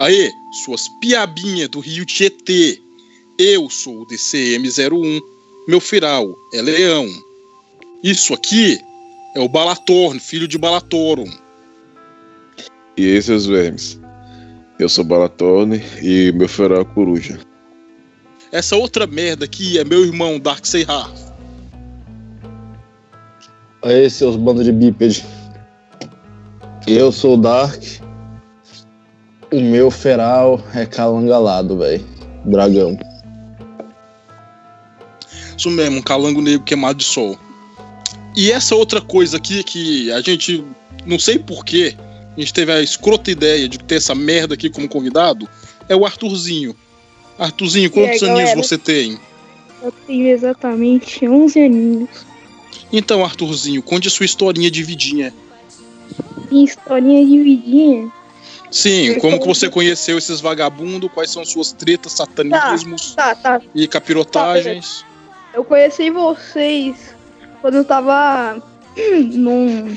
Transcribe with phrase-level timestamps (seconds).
[0.00, 0.32] Aí,
[0.64, 2.80] suas piabinhas do Rio Tietê.
[3.38, 5.20] Eu sou o DCM-01.
[5.68, 7.06] Meu firal é leão.
[8.02, 8.80] Isso aqui
[9.36, 11.30] é o Balatorn, filho de Balatorum.
[12.96, 14.00] E aí, seus vermes?
[14.78, 17.38] Eu sou Balatorn e meu firal é coruja.
[18.50, 21.30] Essa outra merda aqui é meu irmão Darkseid Half.
[23.82, 25.22] Aí, seus bandos de bípede.
[26.86, 27.82] Eu sou o Dark.
[29.52, 32.04] O meu feral é calangalado, velho.
[32.44, 32.96] Dragão.
[35.56, 37.36] Isso mesmo, um calango negro queimado de sol.
[38.36, 40.64] E essa outra coisa aqui que a gente,
[41.04, 41.96] não sei porquê,
[42.36, 45.48] a gente teve a escrota ideia de ter essa merda aqui como convidado,
[45.88, 46.74] é o Arthurzinho.
[47.36, 48.62] Arthurzinho, quantos aí, aninhos galera?
[48.62, 49.18] você tem?
[49.82, 52.26] Eu tenho exatamente 11 aninhos.
[52.92, 55.34] Então, Arthurzinho, conte a sua historinha de vidinha.
[56.50, 58.12] Minha historinha dividinha.
[58.70, 63.60] Sim, como que você conheceu esses vagabundos, quais são suas tretas, satanismos Tá, tá.
[63.74, 65.04] e capirotagens.
[65.52, 67.14] Eu conheci vocês
[67.60, 68.62] quando eu tava
[69.32, 69.96] num,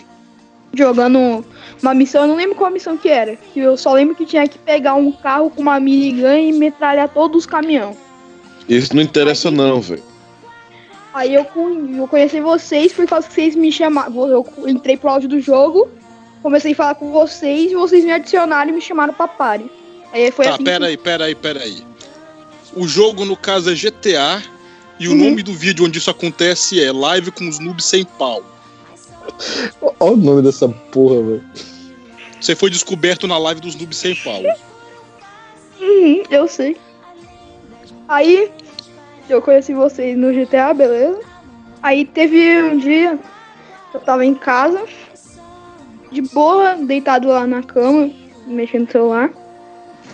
[0.73, 1.45] jogando
[1.81, 3.35] uma missão, eu não lembro qual missão que era.
[3.35, 7.09] Que eu só lembro que tinha que pegar um carro com uma minigun e metralhar
[7.09, 7.97] todos os caminhões.
[8.67, 10.03] Isso não interessa, não, velho.
[11.13, 11.45] Aí eu,
[11.95, 14.27] eu conheci vocês por causa que vocês me chamaram.
[14.27, 15.89] Eu entrei pro áudio do jogo,
[16.43, 19.71] comecei a falar com vocês e vocês me adicionaram e me chamaram pra party.
[20.11, 20.63] Aí foi tá, assim.
[20.63, 21.83] pera aí, pera aí, pera aí.
[22.75, 24.43] O jogo, no caso, é GTA,
[24.99, 25.17] e o Uhum.
[25.17, 28.43] nome do vídeo onde isso acontece é Live com os noobs sem pau.
[29.99, 31.43] Olha o nome dessa porra, velho.
[32.39, 34.41] Você foi descoberto na live dos noobs sem pau.
[35.79, 36.75] Uhum, eu sei.
[38.07, 38.51] Aí
[39.29, 41.19] eu conheci vocês no GTA, beleza?
[41.81, 43.17] Aí teve um dia
[43.93, 44.83] eu tava em casa,
[46.13, 48.09] de boa, deitado lá na cama,
[48.45, 49.33] mexendo no celular.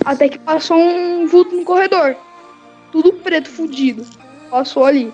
[0.06, 2.16] Até que passou um vulto no corredor.
[2.92, 4.06] Tudo preto, fudido.
[4.50, 5.14] Passou ali.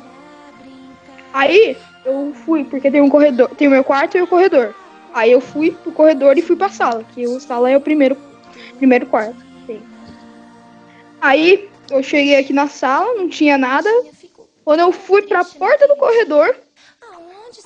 [1.33, 4.73] Aí eu fui, porque tem um corredor, tem o meu quarto e o corredor.
[5.13, 8.17] Aí eu fui pro corredor e fui pra sala, que o sala é o primeiro,
[8.77, 9.35] primeiro quarto.
[9.65, 9.81] Sim.
[11.19, 13.89] Aí eu cheguei aqui na sala, não tinha nada.
[14.63, 16.55] Quando eu fui pra porta do corredor,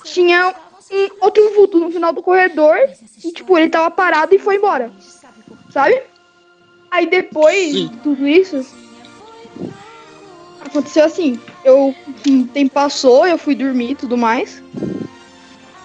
[0.04, 0.54] tinha
[0.90, 2.76] um outro vulto no final do corredor.
[3.24, 4.90] E tipo, ele tava parado e foi embora.
[5.70, 6.02] Sabe?
[6.90, 8.66] Aí depois de tudo isso,
[10.60, 11.38] aconteceu assim.
[11.64, 11.94] Eu,
[12.28, 14.62] um tempo passou, eu fui dormir e tudo mais.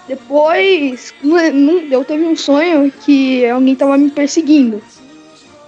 [0.07, 4.81] Depois, nu- eu teve um sonho que alguém tava me perseguindo.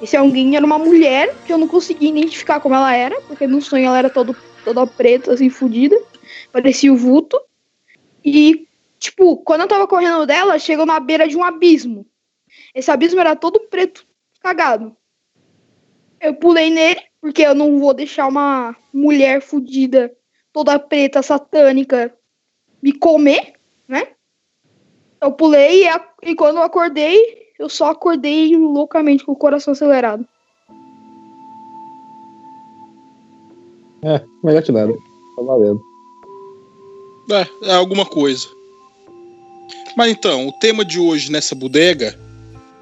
[0.02, 3.60] Esse alguém era uma mulher que eu não conseguia identificar como ela era, porque no
[3.62, 6.00] sonho ela era todo, toda preta, assim, fodida.
[6.52, 7.40] Parecia o vulto.
[8.24, 8.68] E,
[9.00, 12.06] tipo, quando eu tava correndo dela, chegou na beira de um abismo.
[12.74, 14.06] Esse abismo era todo preto,
[14.40, 14.96] cagado.
[16.20, 20.12] Eu pulei nele, porque eu não vou deixar uma mulher fodida,
[20.52, 22.14] toda preta, satânica,
[22.82, 23.54] me comer,
[23.88, 24.08] né?
[25.22, 29.74] Eu pulei e, a- e quando eu acordei, eu só acordei loucamente com o coração
[29.74, 30.28] acelerado.
[34.04, 34.94] É, melhor que nada.
[35.36, 35.82] Tá valendo.
[37.32, 38.48] É, é alguma coisa.
[39.98, 42.16] Mas então, o tema de hoje nessa bodega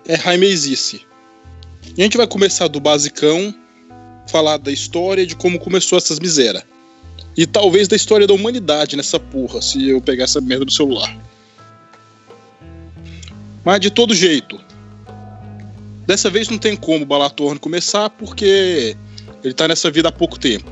[0.05, 1.01] é Raimezice.
[1.95, 3.55] E a gente vai começar do basicão,
[4.27, 6.61] falar da história de como começou essas miséria.
[7.37, 11.17] E talvez da história da humanidade nessa porra, se eu pegar essa merda do celular.
[13.63, 14.59] Mas de todo jeito.
[16.05, 18.97] Dessa vez não tem como o Balatorno começar porque
[19.41, 20.69] ele tá nessa vida há pouco tempo.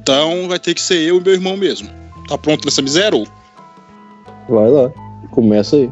[0.00, 1.90] Então vai ter que ser eu e meu irmão mesmo.
[2.28, 3.20] Tá pronto nessa miséria?
[4.48, 5.07] Vai lá.
[5.30, 5.90] Começa aí.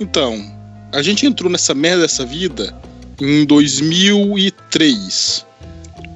[0.00, 0.34] Então,
[0.92, 2.74] a gente entrou nessa merda dessa vida
[3.20, 5.46] em 2003.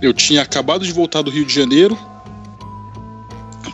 [0.02, 1.96] Eu tinha acabado de voltar do Rio de Janeiro.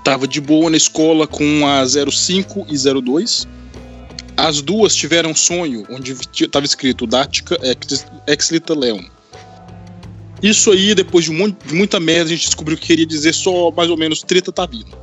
[0.04, 3.47] Tava de boa na escola com a 05 e 02.
[4.36, 9.02] As duas tiveram um sonho onde estava escrito Dática ex, ex Leon.
[10.43, 13.32] Isso aí, depois de, um monte, de muita merda, a gente descobriu que queria dizer
[13.32, 14.99] só mais ou menos treta tá vindo.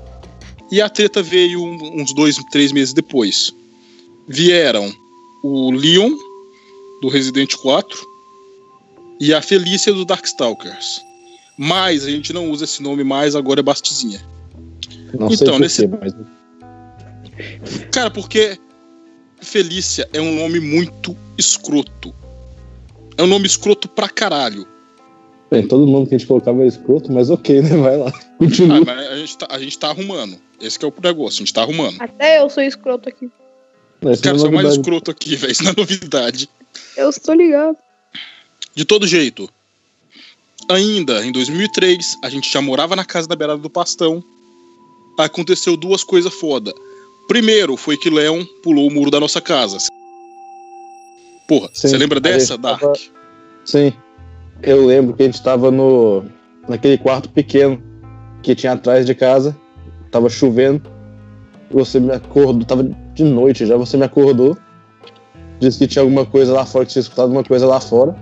[0.72, 3.54] E a treta veio uns dois, três meses depois.
[4.28, 4.92] Vieram
[5.44, 6.12] o Leon,
[7.02, 7.98] do Resident 4,
[9.20, 11.02] e a Felícia do Darkstalkers.
[11.58, 14.22] Mas a gente não usa esse nome mais, agora é Bastizinha.
[15.14, 16.14] Não Então, sei por nesse- mas
[17.92, 18.58] Cara, porque
[19.42, 22.14] Felícia é um nome muito escroto.
[23.18, 24.68] É um nome escroto pra caralho.
[25.52, 27.76] bem, todo mundo que a gente colocava é escroto, mas ok, né?
[27.76, 28.14] Vai lá.
[28.16, 28.86] Ah, Continua.
[28.86, 30.38] mas a gente, tá, a gente tá arrumando.
[30.62, 31.96] Esse que é o negócio, a gente tá arrumando.
[32.02, 33.30] Até eu sou escroto aqui.
[34.02, 35.52] Não, isso Cara, você é o mais escroto aqui, velho.
[35.52, 36.50] Isso não é novidade.
[36.96, 37.78] Eu estou ligado.
[38.76, 39.50] De todo jeito.
[40.70, 44.24] Ainda em 2003, a gente já morava na casa da beirada do Pastão.
[45.18, 46.74] Aconteceu duas coisas foda.
[47.28, 49.78] Primeiro foi que Leon pulou o muro da nossa casa.
[51.48, 52.80] Porra, você lembra dessa, Dark?
[52.82, 52.94] tava-
[53.66, 53.94] Sim.
[54.62, 56.24] Eu lembro que a gente tava no.
[56.68, 57.82] naquele quarto pequeno
[58.44, 59.58] que tinha atrás de casa.
[60.12, 60.82] Tava chovendo.
[61.72, 62.66] Você me acordou.
[62.66, 62.84] Tava
[63.14, 64.58] de noite já, você me acordou.
[65.60, 68.16] Disse que tinha alguma coisa lá fora, que tinha escutado uma coisa lá fora.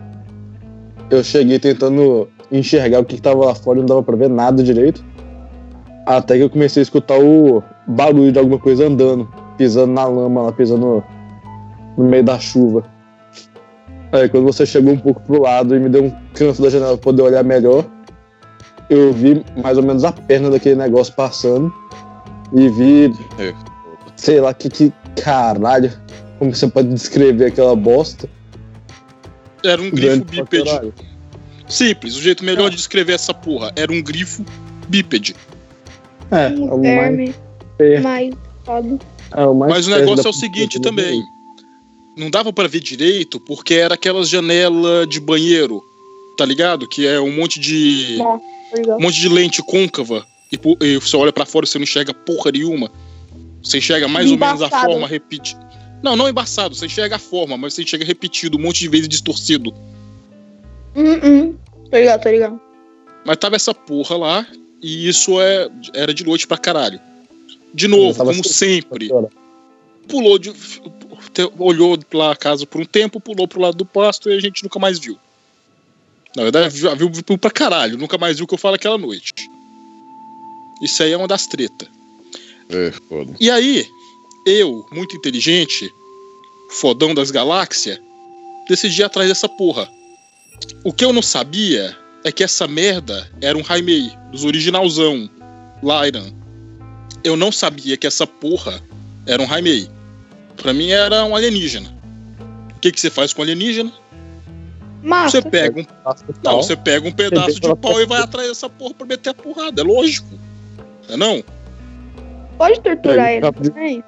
[1.10, 4.64] Eu cheguei tentando enxergar o que, que tava lá fora não dava pra ver nada
[4.64, 5.04] direito.
[6.06, 10.44] Até que eu comecei a escutar o barulho de alguma coisa andando, pisando na lama
[10.44, 11.04] lá, pisando
[11.98, 12.84] no meio da chuva.
[14.12, 16.98] Aí quando você chegou um pouco pro lado e me deu um canto da janela
[16.98, 17.86] pra poder olhar melhor,
[18.90, 21.74] eu vi mais ou menos a perna daquele negócio passando
[22.54, 23.54] e vi, É.
[24.16, 25.92] sei lá que, que caralho,
[26.40, 28.30] como você pode descrever aquela bosta?
[29.64, 30.94] Era um grifo bípede.
[31.68, 34.46] Simples, o jeito melhor de descrever essa porra era um grifo
[34.88, 35.36] bípede.
[36.32, 37.36] É, é o mais,
[38.02, 38.34] mais
[39.36, 41.24] é o mais Mas o negócio é o seguinte também.
[42.18, 45.84] Não dava pra ver direito porque era aquelas janelas de banheiro,
[46.38, 46.88] tá ligado?
[46.88, 48.44] Que é um monte de Nossa,
[48.74, 52.14] um monte de lente côncava e, e você olha pra fora e você não enxerga
[52.14, 52.92] porra nenhuma.
[53.62, 54.92] Você enxerga mais ou menos a Embaçado.
[54.92, 55.68] forma repetida.
[56.02, 59.10] Não, não embaçado, você enxerga a forma, mas você enxerga repetido, um monte de vezes
[59.10, 59.74] distorcido.
[60.96, 61.56] Hum, hum.
[61.90, 62.62] Tá ligado, tá ligado.
[63.26, 64.48] Mas tava essa porra lá
[64.82, 67.00] e isso é, era de noite pra caralho.
[67.74, 69.28] De novo, como assim, sempre, Olha,
[70.08, 70.54] pulou de.
[71.60, 74.80] olhou pela casa por um tempo, pulou pro lado do pasto e a gente nunca
[74.80, 75.18] mais viu.
[76.38, 78.96] Na verdade, já viu, viu pra caralho, nunca mais viu o que eu falo aquela
[78.96, 79.50] noite.
[80.80, 81.88] Isso aí é uma das tretas.
[82.70, 83.34] É, foda.
[83.40, 83.90] E aí,
[84.46, 85.92] eu, muito inteligente,
[86.70, 88.00] fodão das galáxias,
[88.70, 89.90] decidi ir atrás dessa porra.
[90.84, 95.28] O que eu não sabia é que essa merda era um Raimei, dos originalzão,
[95.82, 96.32] Lyran.
[97.24, 98.80] Eu não sabia que essa porra
[99.26, 99.90] era um Raimei.
[100.56, 101.98] Pra mim era um alienígena.
[102.76, 103.92] O que, que você faz com alienígena?
[105.08, 105.42] Massa.
[105.42, 106.62] Você pega um não, tal.
[106.62, 109.82] você pega um pedaço de pau e vai atrás dessa porra pra meter a porrada,
[109.82, 110.28] é lógico.
[111.08, 111.44] Não é não?
[112.58, 114.04] Pode torturar ele também?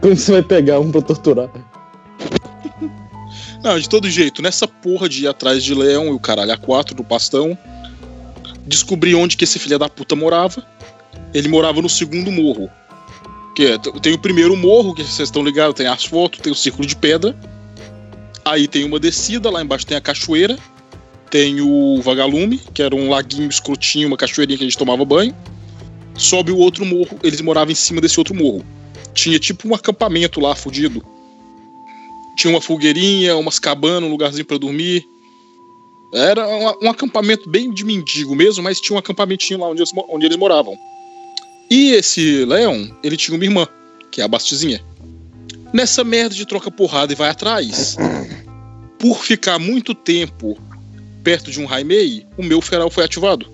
[0.00, 1.50] Como você vai pegar um pra torturar?
[3.62, 6.56] Não, de todo jeito, nessa porra de ir atrás de leão e o caralho a
[6.56, 7.58] quatro do pastão,
[8.64, 10.66] descobri onde que esse filho da puta morava.
[11.34, 12.70] Ele morava no segundo morro.
[13.54, 16.86] Que é, tem o primeiro morro, que vocês estão ligados, tem asfalto, tem o círculo
[16.86, 17.36] de pedra.
[18.46, 20.56] Aí tem uma descida, lá embaixo tem a cachoeira.
[21.28, 25.34] Tem o vagalume, que era um laguinho escrotinho, uma cachoeirinha que a gente tomava banho.
[26.14, 28.64] Sobe o outro morro, eles moravam em cima desse outro morro.
[29.12, 31.04] Tinha tipo um acampamento lá, fudido.
[32.36, 35.04] Tinha uma fogueirinha, umas cabanas, um lugarzinho pra dormir.
[36.14, 36.46] Era
[36.80, 40.36] um, acampamento bem de mendigo mesmo, mas tinha um acampamentinho lá onde eles, onde eles
[40.36, 40.78] moravam.
[41.68, 43.66] E esse Leon, ele tinha uma irmã,
[44.12, 44.80] que é a Bastizinha.
[45.76, 47.98] Nessa merda de troca porrada e vai atrás,
[48.98, 50.58] por ficar muito tempo
[51.22, 53.46] perto de um Raimei, o meu feral foi ativado.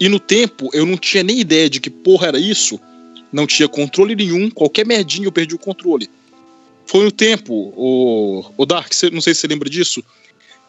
[0.00, 2.80] E no tempo, eu não tinha nem ideia de que porra era isso.
[3.30, 6.08] Não tinha controle nenhum, qualquer merdinha eu perdi o controle.
[6.86, 10.02] Foi no tempo, o, o Dark, cê- não sei se você lembra disso,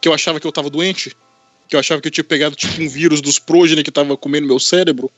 [0.02, 1.16] que eu achava que eu tava doente,
[1.66, 4.46] que eu achava que eu tinha pegado tipo um vírus dos progeny que tava comendo
[4.46, 5.10] meu cérebro.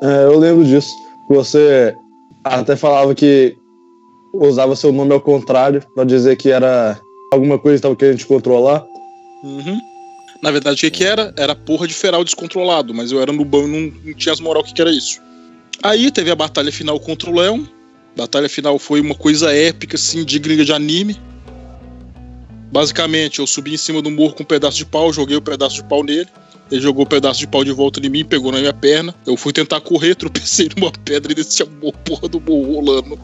[0.00, 0.94] É, eu lembro disso.
[1.28, 1.92] Você
[2.44, 3.56] até falava que
[4.34, 7.00] usava seu nome ao contrário pra dizer que era
[7.32, 8.84] alguma coisa que tava querendo te controlar.
[9.42, 9.80] Uhum.
[10.42, 11.32] Na verdade, o que, era?
[11.36, 14.40] Era porra de feral descontrolado, mas eu era no banho e não, não tinha as
[14.40, 15.20] moral que, que era isso.
[15.82, 17.66] Aí teve a batalha final contra o Leão.
[18.16, 21.18] Batalha final foi uma coisa épica, assim, digna de anime.
[22.70, 25.76] Basicamente, eu subi em cima do morro com um pedaço de pau, joguei o pedaço
[25.76, 26.28] de pau nele.
[26.70, 29.14] Ele jogou o pedaço de pau de volta em mim, pegou na minha perna.
[29.26, 33.18] Eu fui tentar correr, tropecei numa pedra e desci a porra do morro rolando.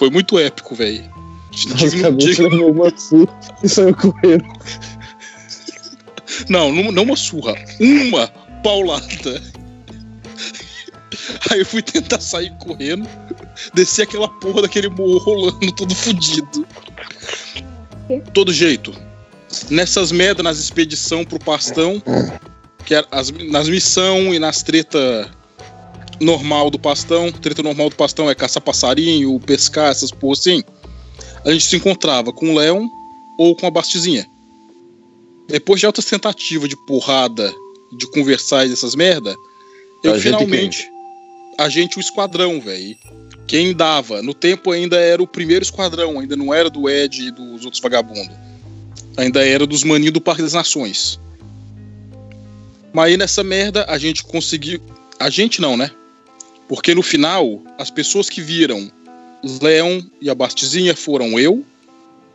[0.00, 1.04] Foi muito épico, velho.
[1.78, 4.46] Basicamente, levou uma surra e saiu correndo.
[6.48, 7.54] Não, não, não uma surra.
[7.78, 8.26] Uma
[8.62, 9.42] paulada.
[11.50, 13.06] Aí eu fui tentar sair correndo,
[13.74, 16.66] desci aquela porra daquele morro rolando, todo fudido.
[18.32, 18.94] Todo jeito.
[19.68, 22.02] Nessas merdas, nas expedição pro pastão,
[22.86, 25.30] que era as, nas missão e nas treta
[26.20, 30.62] normal do pastão, treta normal do pastão é caçar passarinho, pescar, essas porra assim.
[31.44, 32.86] A gente se encontrava com o Leon
[33.38, 34.26] ou com a Bastizinha.
[35.48, 37.52] Depois de altas tentativas de porrada,
[37.96, 39.34] de conversar e dessas merda,
[40.04, 40.90] eu A gente finalmente.
[41.58, 42.96] A gente, o esquadrão, velho.
[43.46, 44.22] Quem dava?
[44.22, 47.82] No tempo ainda era o primeiro esquadrão, ainda não era do Ed e dos outros
[47.82, 48.36] vagabundos.
[49.16, 51.18] Ainda era dos maninhos do Parque das Nações.
[52.92, 54.80] Mas aí nessa merda a gente conseguiu.
[55.18, 55.90] A gente não, né?
[56.70, 58.88] Porque no final, as pessoas que viram
[59.60, 61.64] Leon e a Bastizinha foram eu,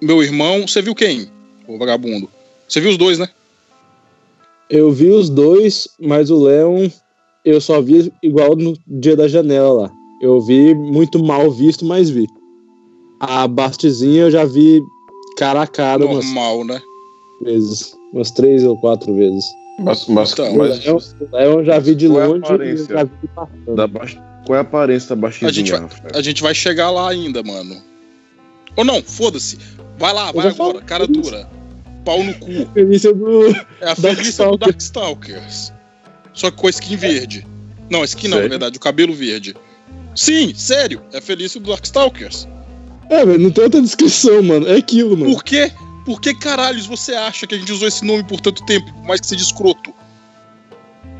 [0.01, 0.67] meu irmão.
[0.67, 1.31] Você viu quem?
[1.65, 2.29] O vagabundo.
[2.67, 3.29] Você viu os dois, né?
[4.69, 6.89] Eu vi os dois, mas o Leon
[7.45, 9.91] eu só vi igual no dia da janela lá.
[10.19, 12.27] Eu vi muito mal visto, mas vi.
[13.21, 14.83] A Bastizinha eu já vi
[15.37, 16.81] cara a cara umas Normal, né?
[17.41, 17.95] vezes.
[18.11, 19.45] Umas três ou quatro vezes.
[19.79, 21.01] Mas, mas, Então, mas o
[21.35, 22.85] Leon, já vi de é longe e aparência?
[22.87, 23.75] já vi passando.
[23.75, 25.89] da Bast- qual é a aparência da Bastizinha, A gente vai-?
[26.13, 27.75] A gente vai chegar lá ainda, mano.
[28.75, 29.57] Ou não, foda-se.
[29.97, 30.81] Vai lá, vai agora.
[30.81, 31.13] Cara isso.
[31.13, 31.49] dura.
[32.05, 32.51] Pau no cu.
[32.73, 33.47] Felícia do.
[33.81, 35.73] É a Felícia do Darkstalkers.
[36.33, 37.45] Só que com a skin verde.
[37.89, 38.49] Não, a skin não, na Sério?
[38.51, 39.55] verdade, o cabelo verde.
[40.15, 42.47] Sim, sério, é a Felícia do Darkstalkers.
[43.09, 44.67] É, velho, não tem outra descrição, mano.
[44.67, 45.31] É aquilo, mano.
[45.33, 45.71] Por quê?
[46.05, 49.03] Por que caralhos você acha que a gente usou esse nome por tanto tempo, por
[49.03, 49.91] mais que seja escroto?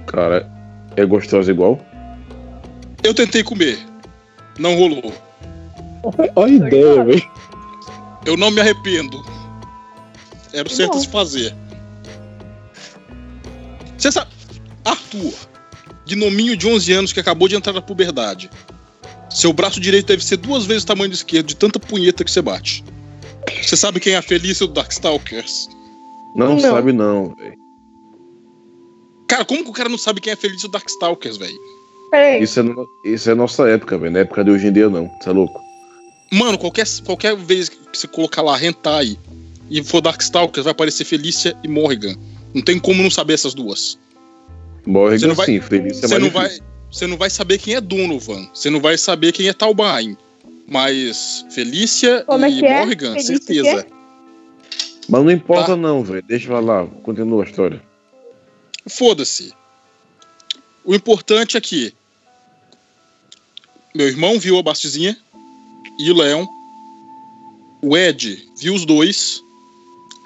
[0.05, 0.49] Cara,
[0.95, 1.83] é gostosa igual?
[3.03, 3.79] Eu tentei comer.
[4.59, 5.11] Não rolou.
[6.35, 7.31] Olha a ideia, velho.
[8.25, 9.25] Eu não me arrependo.
[10.53, 11.53] Era o certo a se fazer.
[13.97, 14.31] Você sabe.
[14.85, 15.33] Arthur,
[16.05, 18.49] gnominho de 11 anos que acabou de entrar na puberdade.
[19.29, 22.31] Seu braço direito deve ser duas vezes o tamanho do esquerdo, de tanta punheta que
[22.31, 22.83] você bate.
[23.65, 25.69] Você sabe quem é a Felícia do Darkstalkers?
[26.35, 26.59] Não, Não.
[26.59, 27.55] sabe não, velho.
[29.27, 31.57] Cara, como que o cara não sabe quem é a Felícia do Darkstalkers, velho?
[32.39, 34.13] Isso é, no- isso é nossa época, velho.
[34.13, 35.09] Na época de hoje em dia, não.
[35.21, 35.59] Você é louco?
[36.31, 39.17] Mano, qualquer, qualquer vez que você colocar lá Hentai
[39.69, 42.15] e for Darkstalkers, vai aparecer Felícia e Morrigan.
[42.53, 43.97] Não tem como não saber essas duas.
[44.85, 46.59] Morrigan Você não vai- sim, feliz é Você mais não, difícil.
[46.61, 48.47] vai, você não vai saber quem é Donovan.
[48.53, 50.15] Você não vai saber quem é Talbain.
[50.67, 52.79] Mas Felícia Como é e que é?
[52.79, 53.87] Morrigan, Felícia certeza.
[55.07, 55.75] Mas não importa Tá.
[55.75, 56.23] não, velho.
[56.23, 56.85] Deixa eu lá.
[57.03, 57.81] Continua a história.
[58.87, 59.53] Foda-se.
[60.83, 61.93] O importante é que
[63.93, 65.17] meu irmão viu a Bastizinha
[65.99, 66.45] e o Leon.
[67.81, 69.41] O Ed viu os dois.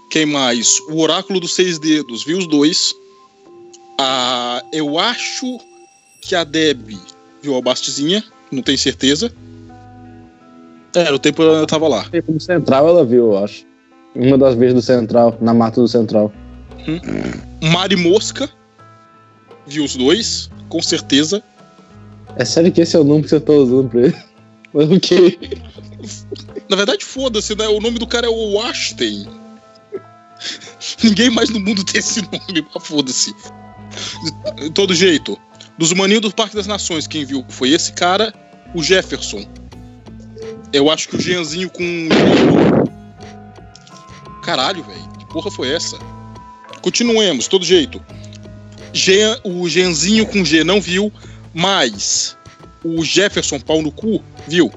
[0.09, 0.79] Quem mais?
[0.89, 2.93] O Oráculo dos Seis Dedos viu os dois.
[3.99, 5.59] A, eu acho
[6.21, 6.97] que a Deb
[7.41, 9.33] viu a Bastizinha, não tenho certeza.
[10.95, 12.05] É, no tempo ela tava lá.
[12.27, 13.65] No Central ela viu, eu acho.
[14.15, 16.31] Uma das vezes do Central, na mata do Central.
[17.61, 18.49] Mari Mosca
[19.67, 21.43] viu os dois, com certeza.
[22.35, 24.15] É sério que esse é o nome que você tá usando pra ele?
[24.73, 25.37] Mas o quê?
[26.69, 27.67] Na verdade, foda-se, né?
[27.67, 29.29] O nome do cara é o Washington.
[31.03, 33.33] Ninguém mais no mundo tem esse nome, mas foda-se.
[34.57, 35.37] De todo jeito.
[35.77, 38.33] Dos maninhos do Parque das Nações, quem viu foi esse cara,
[38.75, 39.43] o Jefferson.
[40.71, 42.09] Eu acho que o Jeanzinho com.
[44.43, 45.09] Caralho, velho.
[45.17, 45.97] Que porra foi essa?
[46.81, 48.01] Continuemos, todo jeito.
[48.93, 51.11] Jean, o Jeanzinho com G não viu,
[51.53, 52.37] mas
[52.83, 54.71] o Jefferson, pau no cu, viu.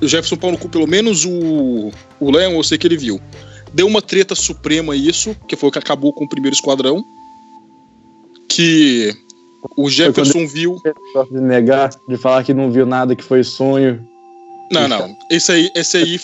[0.00, 3.20] O Jefferson pau no cu, pelo menos o, o Leon, eu sei que ele viu.
[3.72, 7.04] Deu uma treta suprema isso, que foi o que acabou com o primeiro esquadrão.
[8.48, 9.14] Que
[9.76, 10.80] o Jefferson viu.
[11.14, 14.06] Gosta de negar, de falar que não viu nada, que foi sonho.
[14.70, 15.16] Não, não.
[15.30, 16.20] Esse aí, esse aí,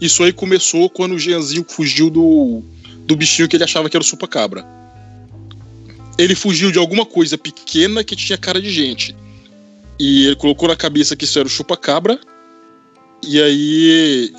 [0.00, 2.62] isso aí começou quando o Jeanzinho fugiu do,
[3.06, 4.64] do bichinho que ele achava que era o supacabra.
[6.18, 9.16] Ele fugiu de alguma coisa pequena que tinha cara de gente.
[9.98, 12.20] E ele colocou na cabeça que isso era o chupacabra.
[13.26, 14.32] E aí.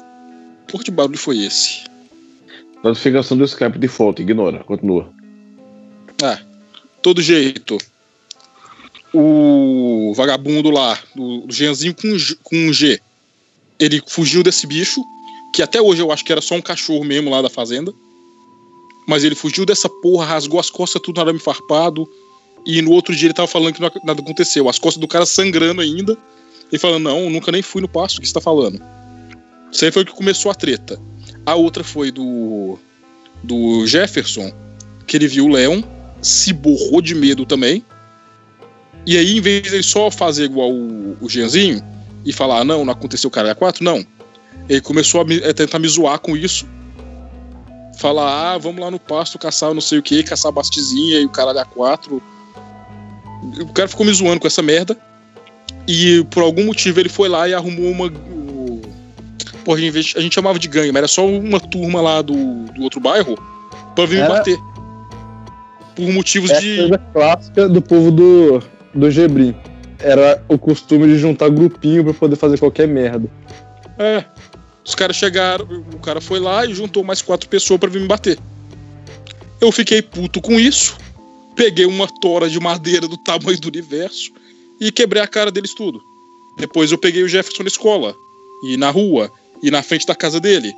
[0.68, 1.84] Por que barulho foi esse?
[2.84, 4.64] Notificação do Skype de foto, ignora.
[4.64, 5.12] Continua.
[6.24, 6.40] Ah,
[7.02, 7.78] todo jeito.
[9.14, 13.00] O vagabundo lá, o Jeanzinho com, com um G,
[13.80, 15.04] ele fugiu desse bicho,
[15.54, 17.94] que até hoje eu acho que era só um cachorro mesmo lá da fazenda.
[19.08, 22.08] Mas ele fugiu dessa porra, rasgou as costas tudo no arame farpado.
[22.66, 24.70] E no outro dia ele tava falando que nada aconteceu.
[24.70, 26.18] As costas do cara sangrando ainda.
[26.72, 28.82] E falando, não, nunca nem fui no pasto, o que você tá falando?
[29.72, 31.00] Isso aí foi o que começou a treta.
[31.46, 32.78] A outra foi do.
[33.44, 34.54] do Jefferson,
[35.08, 35.82] que ele viu o Leon,
[36.22, 37.84] se borrou de medo também.
[39.06, 41.82] E aí, em vez de ele só fazer igual o, o Jeanzinho
[42.26, 44.06] e falar, ah, não, não aconteceu o cara 4, não.
[44.70, 46.68] Ele começou a, me- a tentar me zoar com isso.
[47.98, 51.30] Falar, ah, vamos lá no pasto caçar não sei o que, caçar bastizinha e o
[51.30, 52.22] caralho a 4.
[53.62, 54.96] O cara ficou me zoando com essa merda.
[55.88, 58.12] E por algum motivo ele foi lá e arrumou uma.
[59.66, 62.36] Porra, vez de- a gente chamava de gangue, mas era só uma turma lá do,
[62.74, 63.36] do outro bairro
[63.96, 64.58] pra vir me Era- bater.
[65.96, 66.78] Por motivos É a de.
[66.78, 69.56] coisa clássica do povo do, do Gebrim.
[70.00, 73.30] Era o costume de juntar grupinho pra poder fazer qualquer merda.
[73.98, 74.26] É.
[74.84, 78.08] Os caras chegaram, o cara foi lá e juntou mais quatro pessoas pra vir me
[78.08, 78.38] bater.
[79.60, 80.98] Eu fiquei puto com isso,
[81.56, 84.32] peguei uma tora de madeira do tamanho do universo
[84.80, 86.02] e quebrei a cara deles tudo.
[86.58, 88.16] Depois eu peguei o Jefferson na escola,
[88.64, 89.32] e na rua,
[89.62, 90.74] e na frente da casa dele.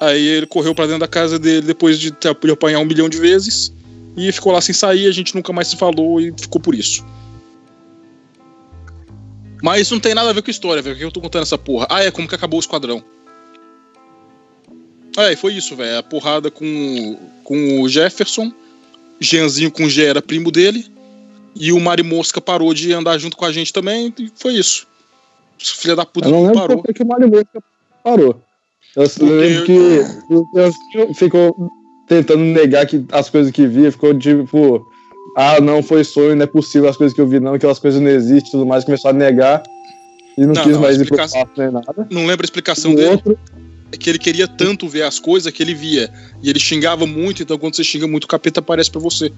[0.00, 3.08] Aí ele correu pra dentro da casa dele depois de, ter- de apanhar um milhão
[3.08, 3.70] de vezes
[4.16, 7.04] e ficou lá sem sair, a gente nunca mais se falou e ficou por isso.
[9.62, 10.94] Mas isso não tem nada a ver com história, velho.
[10.96, 11.86] Por que eu tô contando essa porra?
[11.90, 13.02] Ah, é como que acabou o esquadrão.
[15.18, 15.98] É, e foi isso, velho.
[15.98, 18.52] A porrada com, com o Jefferson.
[19.20, 20.86] Jeanzinho com o G era primo dele.
[21.54, 24.14] E o Mari Mosca parou de andar junto com a gente também.
[24.18, 24.86] E foi isso.
[25.58, 26.82] Filha da puta Eu não parou.
[26.82, 27.62] que o Mario Mosca
[28.02, 28.40] parou.
[28.96, 29.72] Eu Porque- lembro que
[30.30, 31.70] o Leandrinho ficou
[32.10, 34.84] tentando negar que as coisas que via, ficou tipo,
[35.36, 38.00] ah, não foi sonho, não é possível as coisas que eu vi, não, aquelas coisas
[38.00, 39.62] não existem e tudo mais, começou a negar
[40.36, 42.08] e não, Não, quis não, mais ir pro papo nem nada.
[42.10, 43.10] Não lembro a explicação dele.
[43.10, 43.38] outro,
[43.92, 46.10] É que ele queria tanto ver as coisas que ele via.
[46.42, 49.30] E ele xingava muito, então quando você xinga muito, o capeta aparece pra você.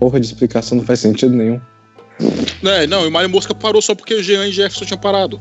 [0.00, 1.60] porra de explicação não faz sentido nenhum.
[2.64, 5.38] É, não, e o Mário Mosca parou só porque o Jean e Jefferson tinham parado.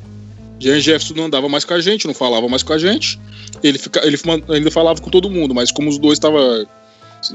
[0.60, 3.20] Jean Jefferson não andava mais com a gente, não falava mais com a gente.
[3.64, 4.18] Ele, fica, ele
[4.50, 6.66] ainda falava com todo mundo, mas como os dois estavam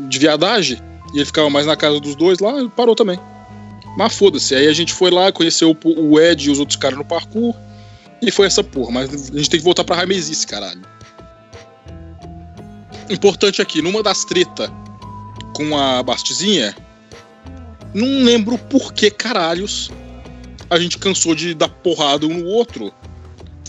[0.09, 0.79] de viadagem,
[1.13, 3.19] e ele ficava mais na casa dos dois lá, ele parou também.
[3.97, 6.99] Mas foda-se, aí a gente foi lá, conheceu o, o Ed e os outros caras
[6.99, 7.55] no parkour,
[8.21, 8.91] e foi essa porra.
[8.93, 10.81] Mas a gente tem que voltar pra Raimezice, caralho.
[13.11, 14.71] Importante aqui, numa das tretas
[15.55, 16.75] com a Bastizinha,
[17.93, 19.91] não lembro por que caralhos
[20.71, 22.93] a gente cansou de dar porrada um no outro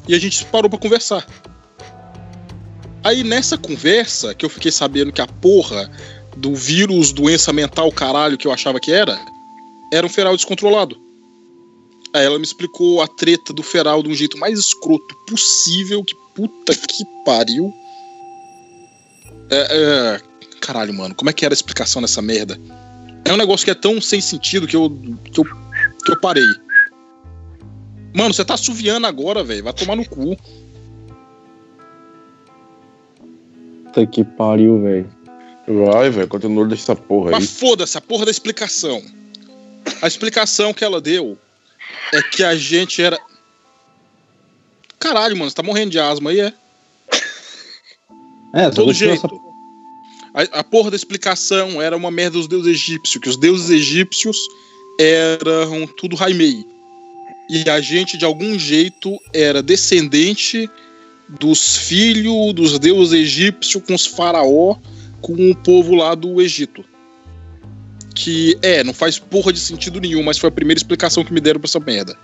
[0.07, 1.25] e a gente parou pra conversar.
[3.03, 5.91] Aí nessa conversa, que eu fiquei sabendo que a porra
[6.37, 9.19] do vírus, doença mental, caralho, que eu achava que era,
[9.91, 10.97] era um feral descontrolado.
[12.13, 16.15] Aí ela me explicou a treta do feral de um jeito mais escroto possível, que
[16.35, 17.73] puta que pariu.
[19.49, 20.21] É, é,
[20.61, 22.59] caralho, mano, como é que era a explicação dessa merda?
[23.25, 24.89] É um negócio que é tão sem sentido que eu,
[25.31, 26.43] que eu, que eu parei.
[28.13, 29.63] Mano, você tá assoviando agora, velho.
[29.63, 30.37] Vai tomar no cu.
[33.85, 35.09] Puta que pariu, velho.
[35.67, 37.31] Vai, velho, continua dessa porra aí.
[37.31, 39.01] Mas foda-se, a porra da explicação.
[40.01, 41.37] A explicação que ela deu
[42.13, 43.19] é que a gente era.
[44.99, 46.53] Caralho, mano, você tá morrendo de asma aí, é?
[48.55, 49.25] É, Todo todo jeito.
[49.25, 49.43] essa-
[50.55, 54.37] A, a porra da explicação era uma merda dos deuses egípcios, que os deuses egípcios
[54.99, 56.65] eram tudo Raimei.
[57.55, 60.67] E a gente, de algum jeito, era descendente
[61.29, 64.75] dos filhos dos deuses egípcios com os faraó,
[65.21, 66.83] com o povo lá do Egito.
[68.15, 71.39] Que, é, não faz porra de sentido nenhum, mas foi a primeira explicação que me
[71.39, 72.17] deram pra essa merda.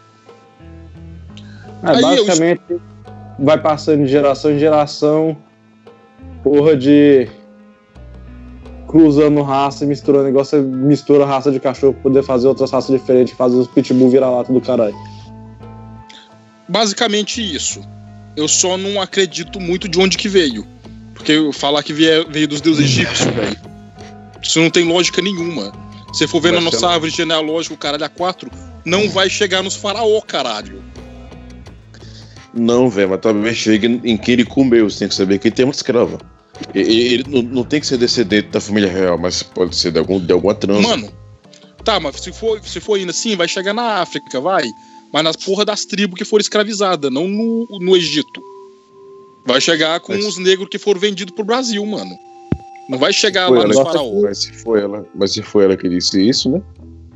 [1.83, 2.61] É, Aí eu- basicamente,
[3.37, 5.37] vai passando de geração em geração,
[6.43, 7.29] porra de
[8.87, 13.35] cruzando raça e misturando negócio, mistura raça de cachorro pra poder fazer outras raças diferentes,
[13.35, 14.95] fazer os pitbull virar lata do caralho.
[16.69, 17.81] Basicamente isso.
[18.35, 20.65] Eu só não acredito muito de onde que veio.
[21.13, 23.57] Porque falar que vie- veio dos deuses egípcios, velho.
[24.41, 25.73] Isso não tem lógica nenhuma.
[26.13, 28.49] Se for ver na Mas nossa ela- árvore genealógica, o caralho a quatro,
[28.85, 30.81] não vai chegar nos faraó, caralho.
[32.53, 34.89] Não, velho, mas talvez chegue em quem ele comeu.
[34.89, 36.19] Você tem que saber que ele tem uma escrava.
[36.73, 40.19] Ele não, não tem que ser descendente da família real, mas pode ser de, algum,
[40.19, 40.81] de alguma transa.
[40.81, 41.11] Mano,
[41.83, 44.63] tá, mas se for, se for indo assim, vai chegar na África, vai.
[45.11, 48.41] Mas nas porra das tribos que foram escravizadas, não no, no Egito.
[49.45, 52.15] Vai chegar com Mas- os negros que foram vendidos pro Brasil, mano.
[52.87, 54.21] Não vai chegar Foi lá nos ela- faraó.
[54.21, 56.61] Mas se foi ela, mas se foi ela que disse isso, né?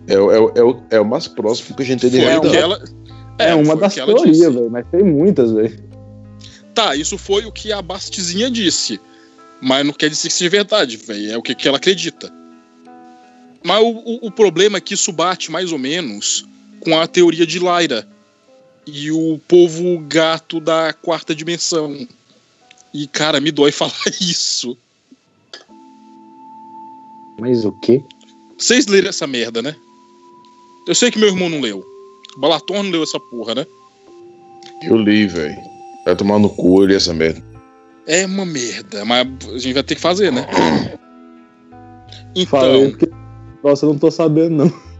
[0.08, 2.50] É, o- é, é, o- é o mais próximo que a gente tem de realidade.
[2.52, 2.84] que ela.
[3.40, 4.50] É, uma foi o das que ela teorias, disse.
[4.52, 5.80] velho, mas tem muitas, velho.
[6.74, 9.00] Tá, isso foi o que a Bastizinha disse.
[9.62, 11.32] Mas não quer dizer que seja verdade, velho.
[11.32, 12.32] É o que, que ela acredita.
[13.64, 16.46] Mas o, o- o problema é que isso bate mais ou menos
[16.84, 18.08] com a teoria de Lyra
[18.86, 22.08] e o povo gato da quarta dimensão.
[22.94, 24.78] E, cara, me dói falar isso.
[27.40, 28.04] Mas o quê?
[28.58, 29.76] Vocês leram essa merda, né?
[30.88, 31.84] Eu sei que meu irmão não leu.
[32.38, 33.66] Balator não leu essa porra, né?
[34.84, 35.58] Eu li, velho.
[36.06, 37.42] Vai tomar no cu ele essa merda.
[38.06, 40.46] É uma merda, mas a gente vai ter que fazer, né?
[42.36, 42.60] Então.
[42.60, 43.10] Falei porque.
[43.64, 44.93] Nossa, eu não tô sabendo, não.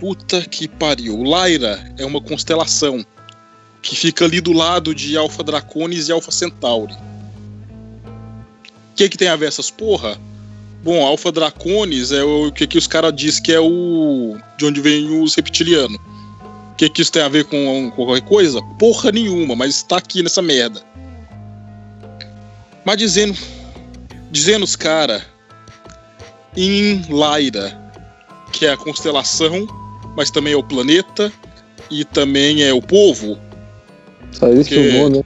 [0.00, 1.22] Puta que pariu.
[1.22, 3.04] Lyra é uma constelação
[3.82, 6.94] que fica ali do lado de Alpha Draconis e Alpha Centauri.
[6.94, 10.18] O que, que tem a ver essas porra?
[10.82, 14.38] Bom, Alpha Draconis é o que, que os caras dizem que é o.
[14.56, 15.98] de onde vem os reptilianos.
[16.78, 18.62] que, que isso tem a ver com, com qualquer coisa?
[18.78, 20.80] Porra nenhuma, mas está aqui nessa merda.
[22.86, 23.38] Mas dizendo.
[24.30, 25.26] Dizendo os cara
[26.56, 27.78] em Lyra,
[28.52, 29.66] que é a constelação,
[30.16, 31.32] mas também é o planeta
[31.90, 33.38] e também é o povo.
[34.32, 35.22] Só isso Porque- filmou, né?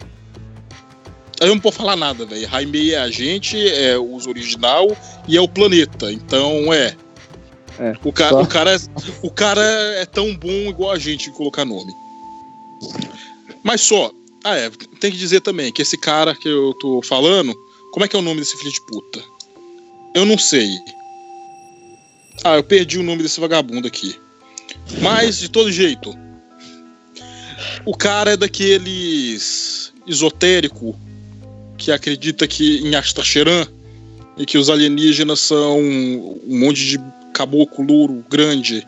[1.41, 2.49] Aí eu não posso falar nada, velho.
[2.49, 6.11] Jaime é a gente, é os original e é o planeta.
[6.13, 6.97] Então é.
[7.79, 8.77] É, o, cara, só- o, cara é,
[9.21, 9.63] o cara
[9.97, 11.93] é tão bom igual a gente em colocar nome.
[13.65, 14.11] Mas só.
[14.45, 14.71] Ah, é.
[15.01, 17.55] Tem que dizer também que esse cara que eu tô falando.
[17.93, 19.21] Como é que é o nome desse filho de puta?
[20.15, 20.69] Eu não sei.
[22.45, 24.17] Ah, eu perdi o nome desse vagabundo aqui.
[25.01, 26.17] Mas, de todo jeito.
[27.85, 30.99] O cara é daqueles esotérico
[31.77, 33.67] que acredita que em Astacheran
[34.37, 37.01] e que os alienígenas são um monte de
[37.33, 38.87] caboclo louro grande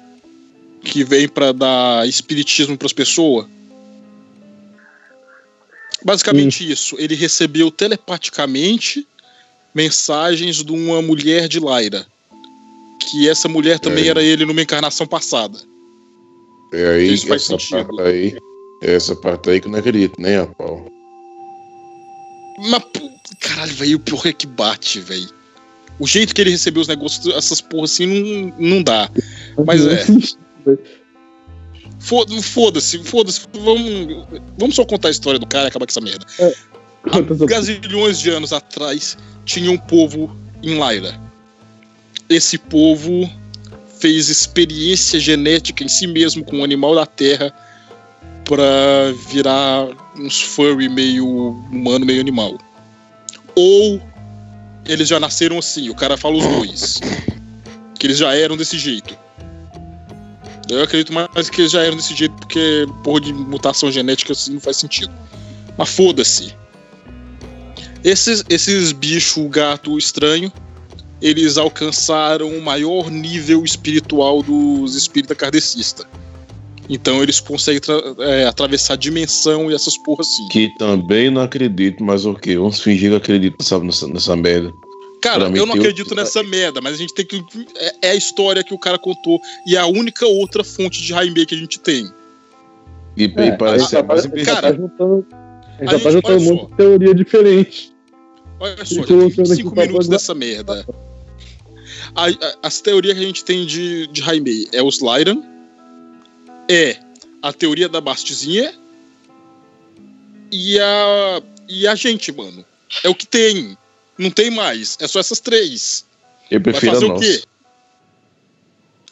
[0.82, 3.46] que vem pra dar espiritismo pras pessoas.
[6.04, 6.94] Basicamente isso.
[6.98, 9.06] Ele recebeu telepaticamente
[9.74, 12.06] mensagens de uma mulher de Lyra.
[13.00, 14.08] Que essa mulher também É.
[14.08, 15.58] era ele numa encarnação passada.
[16.72, 17.86] É aí, Isso faz essa sentido.
[17.96, 18.38] parte aí.
[18.82, 20.86] Essa parte aí que eu não acredito, nem a pau.
[22.58, 22.82] Mas,
[23.40, 25.28] caralho, velho, o pior é que bate, velho.
[25.98, 29.10] O jeito que ele recebeu os negócios, essas porra assim, não, não dá.
[29.66, 30.04] Mas é.
[31.98, 33.40] Foda- Foda-se, foda-se.
[33.54, 34.26] Vamos,
[34.58, 36.26] vamos só contar a história do cara e acabar com essa merda.
[37.10, 41.18] Conta essa- Gazilhões de anos atrás, tinha um povo em Lyra.
[42.28, 43.30] Esse povo
[43.98, 47.52] fez experiência genética em si mesmo com um animal da terra
[48.44, 51.26] pra virar uns furry meio
[51.70, 52.58] humano, meio animal.
[53.54, 54.00] Ou
[54.84, 57.00] eles já nasceram assim, o cara fala os dois.
[57.98, 59.16] Que eles já eram desse jeito.
[60.68, 64.54] Eu acredito mais que eles já eram desse jeito porque porra de mutação genética assim
[64.54, 65.12] não faz sentido.
[65.76, 66.54] Mas foda-se.
[68.04, 70.52] Esses, esses bichos gato estranho,
[71.20, 76.06] eles alcançaram o maior nível espiritual dos espíritas kardecistas.
[76.88, 77.80] Então eles conseguem
[78.20, 80.46] é, atravessar a dimensão e essas porra assim.
[80.48, 82.56] Que também não acredito, mas o quê?
[82.56, 84.72] Vamos fingir que acredito nessa, nessa, nessa merda.
[85.20, 87.42] Cara, eu não acredito outro- nessa merda, mas a gente tem que.
[87.76, 91.08] É, é a história que o cara contou e é a única outra fonte de
[91.08, 92.08] Jaime que a gente tem.
[93.16, 94.62] E, e É, parece a ser gente mais tá- a gente impressionante.
[94.62, 96.54] Cara, tá juntando, a gente a já tá gente- juntando olha só.
[96.54, 97.92] muita teoria diferente.
[98.58, 100.86] Olha só, já tem colocando aqui 5 pra minutos dessa merda.
[102.14, 105.42] A- a- as teorias que a gente tem de, de Jaime é os Lyran,
[106.70, 106.98] é
[107.42, 108.74] a teoria da Bastezinha
[110.50, 112.64] e a, e a gente, mano.
[113.02, 113.76] É o que tem.
[114.16, 114.96] Não tem mais.
[115.00, 116.06] É só essas três.
[116.50, 117.42] Eu Vai prefiro a fazer o quê?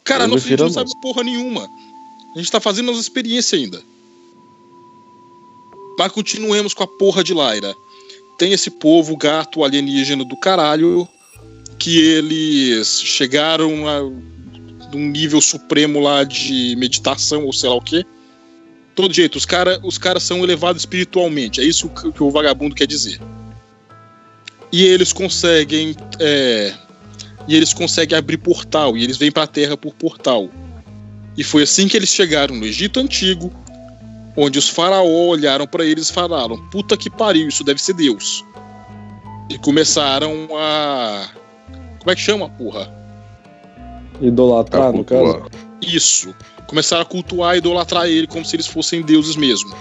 [0.05, 1.69] Cara, nossa, a gente não sabe porra nenhuma.
[2.35, 3.83] A gente tá fazendo as experiências ainda.
[5.99, 7.75] Mas continuemos com a porra de Lyra.
[8.39, 11.09] Tem esse povo gato alienígena do caralho
[11.79, 14.03] que eles chegaram a
[14.95, 18.05] um nível supremo lá de meditação ou sei lá o quê.
[18.95, 21.61] Todo jeito, os caras os cara são elevados espiritualmente.
[21.61, 23.21] É isso que, que o vagabundo quer dizer.
[24.73, 26.75] E eles conseguem é,
[27.47, 30.49] e eles conseguem abrir portal, e eles vêm para a Terra por portal.
[31.37, 33.53] E foi assim que eles chegaram no Egito Antigo,
[34.37, 38.45] onde os faraó olharam para eles e falaram: Puta que pariu, isso deve ser Deus.
[39.51, 41.29] E começaram a.
[41.99, 42.93] Como é que chama, porra?
[44.21, 45.43] Idolatrar, A no caso.
[45.81, 46.35] Isso.
[46.67, 49.75] Começaram a cultuar e idolatrar ele como se eles fossem deuses mesmo.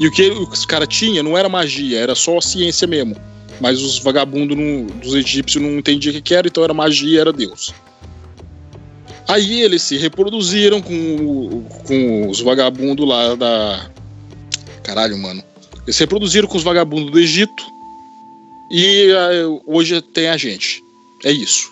[0.00, 3.16] E o que os caras tinham não era magia, era só ciência mesmo.
[3.60, 7.32] Mas os vagabundos não- dos egípcios não entendiam o que era, então era magia, era
[7.32, 7.72] Deus.
[9.26, 13.90] Aí eles se reproduziram com, com os vagabundos lá da.
[14.82, 15.42] Caralho, mano.
[15.84, 17.62] Eles se reproduziram com os vagabundos do Egito.
[18.70, 20.82] E ah, hoje tem a gente.
[21.24, 21.70] É isso.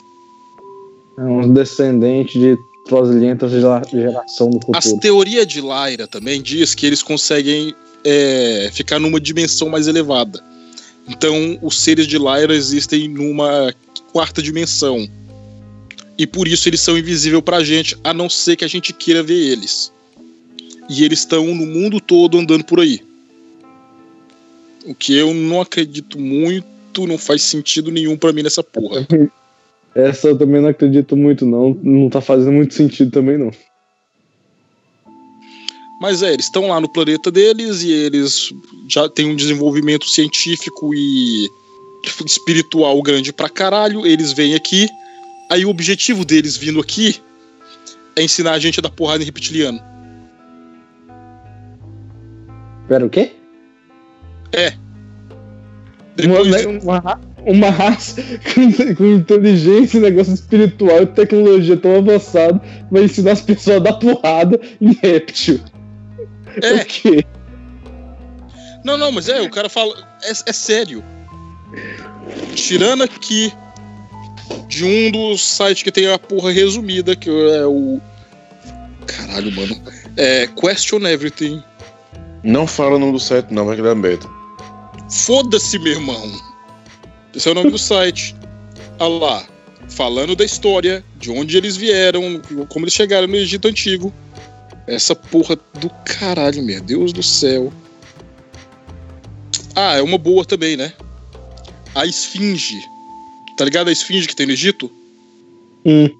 [1.19, 5.01] É um descendente de trosilhenta gera- geração do As futuro.
[5.01, 10.43] teorias de Lyra também diz que eles conseguem é, ficar numa dimensão mais elevada.
[11.09, 13.75] Então, os seres de Lyra existem numa
[14.13, 15.07] quarta dimensão.
[16.19, 19.23] E por isso eles são invisíveis pra gente, a não ser que a gente queira
[19.23, 19.93] ver eles.
[20.89, 23.01] E eles estão no mundo todo andando por aí.
[24.85, 29.07] O que eu não acredito muito, não faz sentido nenhum pra mim nessa porra.
[29.95, 31.79] Essa eu também não acredito muito, não.
[31.83, 33.51] Não tá fazendo muito sentido também, não.
[36.01, 38.53] Mas é, eles estão lá no planeta deles e eles
[38.89, 41.49] já têm um desenvolvimento científico e
[42.25, 44.07] espiritual grande pra caralho.
[44.07, 44.89] Eles vêm aqui.
[45.51, 47.21] Aí o objetivo deles vindo aqui
[48.17, 49.81] é ensinar a gente a dar porrada em reptiliano.
[52.89, 53.33] Pera, o quê?
[56.17, 58.23] Depois uma, de- uma, uma raça
[58.55, 63.95] com, com inteligência, negócio espiritual e tecnologia tão avançado vai ensinar as pessoas a dar
[63.95, 65.61] porrada em réptil.
[66.63, 67.25] É, O quê?
[68.85, 69.95] não, não, mas é, o cara fala.
[70.23, 71.03] É, é sério.
[72.55, 73.51] Tirando aqui
[74.69, 78.01] de um dos sites que tem a porra resumida, que é o.
[79.07, 79.81] Caralho, mano.
[80.17, 81.63] É Question Everything.
[82.43, 84.27] Não fala o nome do site, não, vai criar merda.
[85.11, 86.41] Foda-se, meu irmão.
[87.35, 88.35] Esse é o nome do site.
[88.99, 89.47] Olha lá.
[89.89, 94.13] Falando da história, de onde eles vieram, como eles chegaram no Egito Antigo.
[94.87, 97.73] Essa porra do caralho, meu Deus do céu.
[99.75, 100.93] Ah, é uma boa também, né?
[101.95, 102.81] A Esfinge.
[103.63, 104.91] Tá ligado a Esfinge que tem no Egito?
[105.87, 106.11] Hum,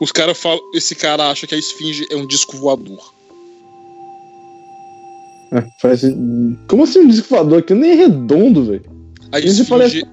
[0.00, 0.60] Os caras falam.
[0.74, 3.14] Esse cara acha que a Esfinge é um disco voador.
[5.52, 6.02] é, faz,
[6.66, 7.72] como assim um disco voador aqui?
[7.72, 8.82] Nem é redondo, velho.
[9.30, 10.08] A parece Esfinge,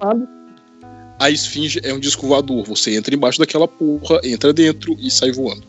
[1.18, 2.64] a Esfinge é um disco voador.
[2.66, 5.64] Você entra embaixo daquela porra, entra dentro e sai voando.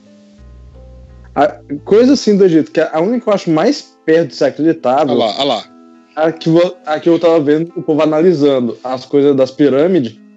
[1.33, 1.47] A
[1.83, 5.15] coisa assim do Egito, que a única que eu acho mais perto de ser acreditável
[5.15, 5.69] Olha lá, olha lá.
[6.15, 6.47] a que,
[6.85, 10.28] a que eu tava vendo o povo analisando as coisas das pirâmides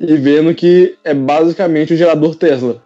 [0.00, 2.82] e vendo que é basicamente o gerador Tesla.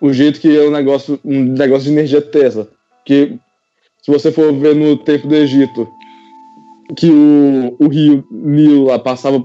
[0.00, 2.68] O jeito que é um negócio, um negócio de energia Tesla.
[3.04, 3.38] Que
[4.02, 5.86] se você for ver no tempo do Egito,
[6.96, 9.44] que o, o rio Nilo lá passava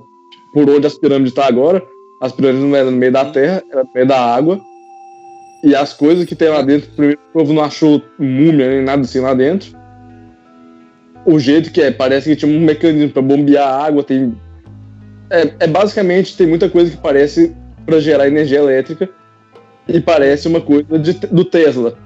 [0.54, 1.84] por onde as pirâmides estão agora,
[2.22, 4.60] as pirâmides não eram no meio da terra, era no meio da água.
[5.64, 9.02] E as coisas que tem lá dentro, primeiro o povo não achou múmia nem nada
[9.02, 9.78] assim lá dentro
[11.26, 14.36] o jeito que é, parece que tinha um mecanismo para bombear a água, tem
[15.30, 19.10] é, é basicamente tem muita coisa que parece para gerar energia elétrica
[19.88, 21.98] e parece uma coisa de- do Tesla.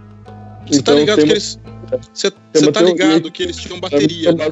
[0.67, 1.59] Você tá ligado tem que uma- eles.
[2.13, 2.31] Você
[2.71, 4.45] tá ligado que- eles tinham é bateria, né?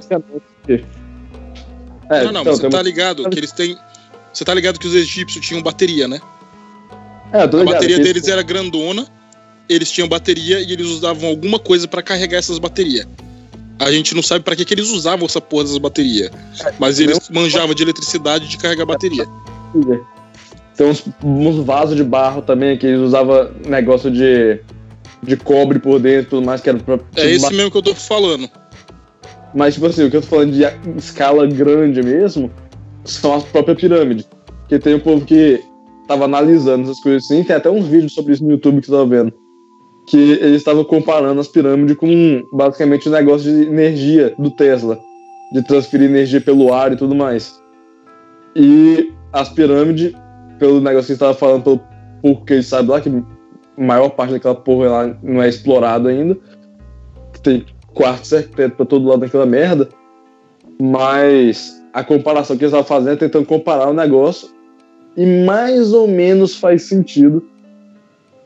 [2.09, 3.77] É, Não, não, então, você tá uma- ligado que eles têm.
[4.33, 6.19] Você tá ligado que os egípcios tinham bateria, né?
[7.33, 9.07] é, tô A ligado, bateria que- deles era grandona,
[9.69, 13.07] eles tinham bateria e eles usavam alguma coisa pra carregar essas baterias.
[13.81, 16.29] A gente não sabe pra que, que eles usavam essa porra dessas baterias.
[16.77, 19.25] Mas eles manjavam de eletricidade de carregar bateria.
[20.77, 24.59] Tem uns, uns vasos de barro também que eles usavam negócio de,
[25.23, 26.99] de cobre por dentro e tudo mais, que era pra.
[27.15, 28.47] É esse mesmo que eu tô falando.
[29.53, 30.63] Mas, tipo assim, o que eu tô falando de
[30.97, 32.51] escala grande mesmo
[33.03, 34.27] são as próprias pirâmides.
[34.69, 35.59] Que tem um povo que
[36.07, 38.95] tava analisando essas coisas assim, tem até uns vídeos sobre isso no YouTube que eu
[38.95, 39.33] tava vendo.
[40.05, 44.99] Que eles estavam comparando as pirâmides com basicamente o negócio de energia do Tesla.
[45.53, 47.61] De transferir energia pelo ar e tudo mais.
[48.55, 50.13] E as pirâmides,
[50.59, 51.81] pelo negócio que eles estavam falando, pelo
[52.21, 56.37] porque eles sabem lá que a maior parte daquela porra lá não é explorado ainda.
[57.41, 59.89] Tem quarto secreto pra todo lado daquela merda.
[60.79, 64.49] Mas a comparação que eles estavam fazendo é tentando comparar o negócio.
[65.17, 67.43] E mais ou menos faz sentido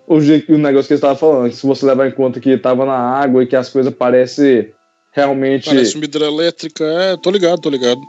[0.08, 1.50] o, jeito- o negócio que eles estavam falando.
[1.50, 4.72] que Se você levar em conta que estava na água e que as coisas parecem
[5.12, 6.84] realmente Parece uma hidrelétrica.
[6.84, 8.00] É, tô ligado, tô ligado.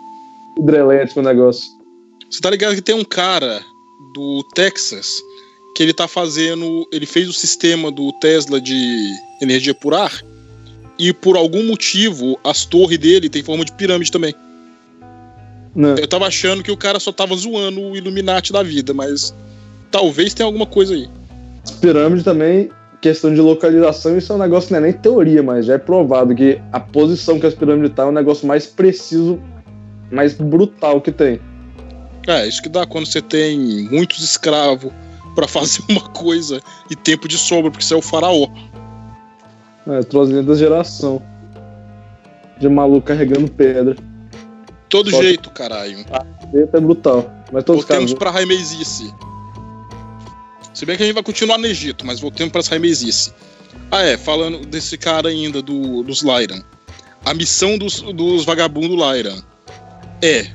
[0.59, 1.65] hidrelétrico o negócio.
[2.31, 3.61] Você tá ligado que tem um cara
[4.15, 5.21] do Texas
[5.77, 6.87] que ele tá fazendo.
[6.93, 9.09] Ele fez o sistema do Tesla de
[9.41, 10.13] energia por ar.
[10.99, 14.35] E por algum motivo, as torres dele tem forma de pirâmide também.
[15.75, 15.95] Né?
[15.99, 19.35] Eu tava achando que o cara só tava zoando o Illuminati da vida, mas
[19.91, 21.07] talvez tenha alguma coisa aí.
[21.67, 25.43] As pirâmides também, questão de localização, isso é um negócio que não é nem teoria,
[25.43, 28.67] mas já é provado que a posição que as pirâmides estão é o negócio mais
[28.67, 29.41] preciso,
[30.11, 31.41] mais brutal que tem.
[32.29, 33.59] É, isso que dá quando você tem
[33.91, 34.93] muitos escravos
[35.35, 38.47] pra fazer uma coisa e tempo de sobra, porque você é o faraó.
[39.89, 41.21] É, trozinha da geração.
[42.59, 43.95] De maluco carregando pedra.
[44.89, 45.99] Todo Só- jeito, caralho.
[46.55, 47.31] Eita, é brutal.
[47.53, 48.19] Mas todos os Voltemos caras.
[48.19, 49.13] pra Raimezice.
[50.77, 53.33] Se bem que a gente vai continuar no Egito, mas voltemos pra Raimezice.
[53.91, 56.63] Ah, é, falando desse cara ainda, do, dos Lyran.
[57.25, 59.43] A missão dos, dos vagabundos Lyran
[60.23, 60.51] é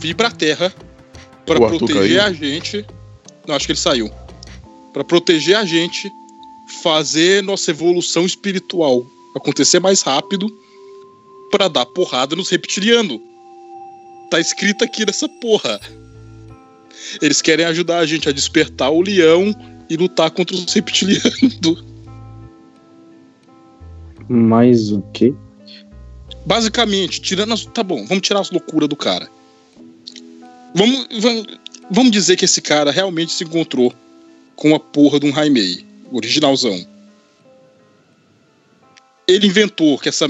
[0.00, 0.72] vir pra Terra
[1.46, 2.22] Arthur proteger caiu.
[2.22, 2.86] a gente.
[3.46, 4.10] Não, acho que ele saiu.
[4.94, 6.10] Pra proteger a gente,
[6.82, 9.04] fazer nossa evolução espiritual
[9.36, 10.50] acontecer mais rápido
[11.50, 13.20] pra dar porrada nos reptilianos.
[14.30, 15.78] Tá escrito aqui nessa porra.
[17.20, 19.54] Eles querem ajudar a gente a despertar o leão
[19.88, 21.84] e lutar contra os reptilianos.
[24.28, 25.34] Mais o quê?
[26.46, 27.64] Basicamente, tirando as.
[27.66, 29.28] Tá bom, vamos tirar as loucuras do cara.
[30.74, 31.46] Vamos, vamos,
[31.90, 33.92] vamos dizer que esse cara realmente se encontrou
[34.56, 36.86] com a porra de um Raimei, originalzão.
[39.26, 40.26] ele inventou que essa,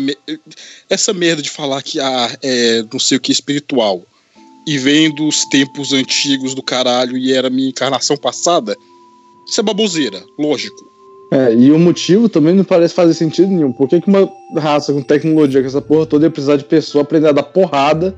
[0.88, 4.04] essa merda de falar que ah, é não sei o que espiritual
[4.66, 8.76] e vem dos tempos antigos do caralho e era minha encarnação passada,
[9.46, 10.94] isso é baboseira, lógico.
[11.30, 13.72] É, e o motivo também não parece fazer sentido nenhum.
[13.72, 17.02] Por que, que uma raça com tecnologia, com essa porra toda, ia precisar de pessoa
[17.02, 18.16] aprender a dar porrada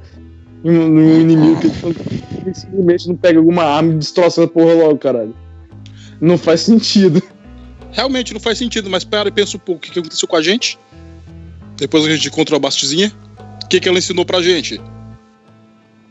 [0.64, 5.34] em um, inimigo que simplesmente não pega alguma arma e destroça a porra logo, caralho?
[6.20, 7.22] Não faz sentido.
[7.92, 10.36] Realmente não faz sentido, mas para e pensa um pouco o que, que aconteceu com
[10.36, 10.78] a gente.
[11.76, 13.12] Depois que a gente encontrou a Bastizinha,
[13.62, 14.80] o que, que ela ensinou pra gente?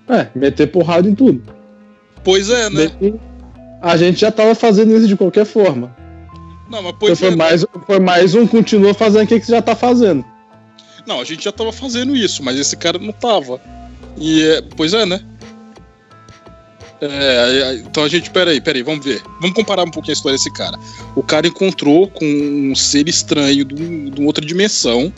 [0.07, 1.41] É, meter porrada em tudo.
[2.23, 2.91] Pois é, né?
[2.99, 3.15] Daí,
[3.81, 5.95] A gente já tava fazendo isso de qualquer forma.
[6.69, 7.31] Não, mas Então pois foi, é.
[7.31, 7.37] né?
[7.37, 10.25] mais, foi mais um continua fazendo o que, você já tá fazendo.
[11.05, 13.61] Não, a gente já tava fazendo isso, mas esse cara não tava.
[14.17, 15.21] E é, pois é, né?
[17.01, 19.21] É, então a gente, peraí, peraí, vamos ver.
[19.39, 20.79] Vamos comparar um pouquinho a história desse cara.
[21.15, 25.13] O cara encontrou com um ser estranho de, de uma outra dimensão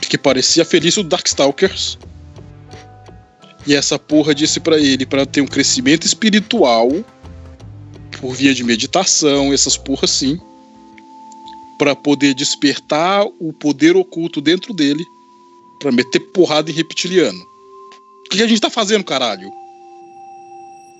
[0.00, 1.98] que parecia feliz o Darkstalkers.
[3.66, 6.90] E essa porra disse pra ele pra ter um crescimento espiritual
[8.20, 10.40] por via de meditação, essas porras assim
[11.80, 15.02] para poder despertar o poder oculto dentro dele
[15.78, 17.40] para meter porrada em reptiliano.
[18.26, 19.50] O que a gente tá fazendo, caralho?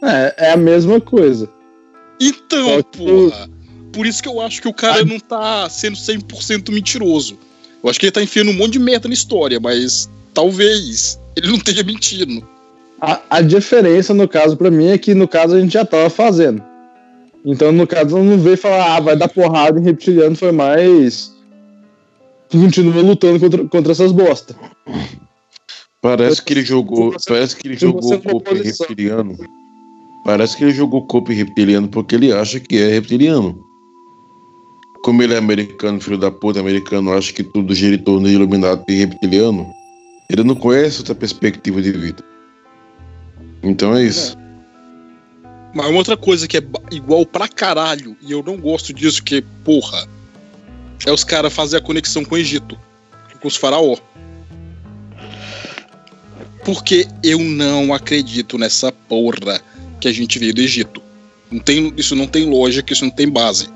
[0.03, 1.53] É, é a mesma coisa.
[2.18, 3.51] Então, porra.
[3.92, 7.37] Por isso que eu acho que o cara não tá sendo 100% mentiroso.
[7.83, 11.49] Eu acho que ele tá enfiando um monte de merda na história, mas talvez ele
[11.49, 12.46] não esteja mentindo.
[13.00, 16.10] A, a diferença, no caso, pra mim, é que no caso a gente já tava
[16.10, 16.62] fazendo.
[17.44, 21.32] Então, no caso, não veio falar, ah, vai dar porrada em reptiliano, foi mais.
[22.50, 24.54] Continua lutando contra, contra essas bosta.
[26.02, 27.14] Parece que ele jogou.
[27.26, 29.36] Parece que ele jogou o for corpo reptiliano.
[30.24, 33.58] Parece que ele jogou corpo reptiliano porque ele acha que é reptiliano.
[35.02, 38.34] Como ele é americano, filho da puta, americano, acha que tudo gira em torno de
[38.34, 39.66] iluminado e reptiliano.
[40.28, 42.29] Ele não conhece outra perspectiva de vida.
[43.62, 44.37] Então é isso.
[45.75, 49.42] Mas uma outra coisa que é igual pra caralho, e eu não gosto disso, que,
[49.64, 50.09] porra,
[51.07, 52.79] é os caras fazer a conexão com o Egito,
[53.40, 53.96] com os faraó.
[56.64, 59.61] Porque eu não acredito nessa porra
[60.01, 61.03] que a gente veio do Egito.
[61.51, 63.68] Não tem, isso não tem lógica, isso não tem base.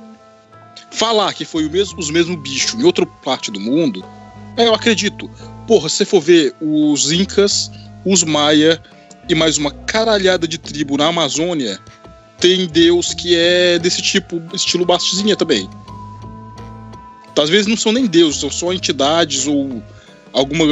[0.91, 4.05] Falar que foi o mesmo, os mesmos bichos em outra parte do mundo,
[4.57, 5.31] é, eu acredito.
[5.67, 7.71] Porra, se você for ver os Incas,
[8.05, 8.81] os Maia
[9.29, 11.79] e mais uma caralhada de tribo na Amazônia,
[12.39, 15.69] tem deus que é desse tipo, estilo Bastizinha também.
[17.33, 19.83] Então, às vezes não são nem deuses, são só entidades ou
[20.33, 20.65] alguma,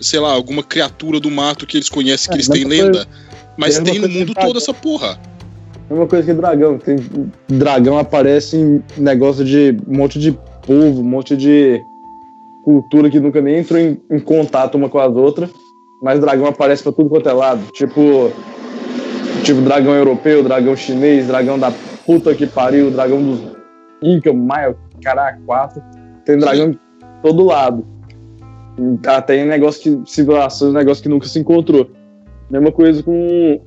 [0.00, 3.06] sei lá, alguma criatura do mato que eles conhecem, que É, eles têm foi- lenda.
[3.56, 5.20] Mas tem no coisa que mundo todo essa porra.
[5.88, 6.78] É uma coisa que dragão.
[6.78, 6.96] Tem,
[7.48, 10.32] dragão aparece em negócio de um monte de
[10.66, 11.82] povo, um monte de
[12.64, 15.50] cultura que nunca nem entrou em, em contato uma com as outras.
[16.02, 17.60] Mas dragão aparece pra tudo quanto é lado.
[17.72, 18.32] Tipo.
[19.44, 21.72] Tipo dragão europeu, dragão chinês, dragão da
[22.04, 23.40] puta que pariu, dragão dos
[24.02, 25.82] Inca, Maia, caralho, quatro.
[26.24, 26.78] Tem dragão de
[27.22, 27.84] todo lado.
[29.06, 30.10] Até em negócio que.
[30.10, 31.90] civilizações, negócio que nunca se encontrou.
[32.50, 33.60] Mesma coisa com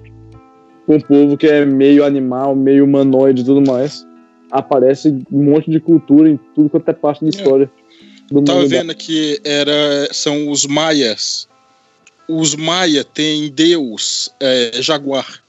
[0.86, 4.06] com um povo que é meio animal, meio humanoide e tudo mais.
[4.52, 7.72] Aparece um monte de cultura em tudo quanto é parte da história.
[8.30, 11.48] Do Tava mundo da- vendo que era, são os maias.
[12.27, 15.43] Os maia têm deus é, jaguar.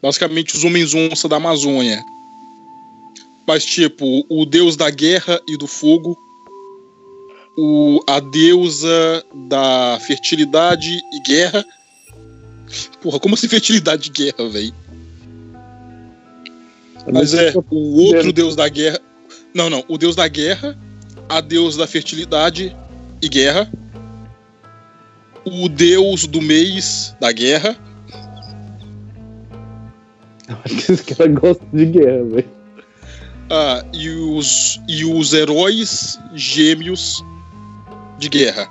[0.00, 2.02] Basicamente os homens onça da Amazônia.
[3.46, 6.16] Mas tipo, o deus da guerra e do fogo,
[7.56, 11.64] o, a deusa da fertilidade e guerra.
[13.02, 14.74] Porra, como assim fertilidade e guerra, velho?
[17.12, 19.00] Mas é, o outro deus da guerra.
[19.52, 19.84] Não, não.
[19.88, 20.78] O deus da guerra,
[21.28, 22.74] a deus da fertilidade
[23.20, 23.70] e guerra.
[25.44, 27.76] O deus do mês da guerra.
[30.64, 32.50] Acho que esse cara gosta de guerra, velho.
[33.50, 37.24] ah, e, os, e os heróis gêmeos
[38.18, 38.68] de guerra.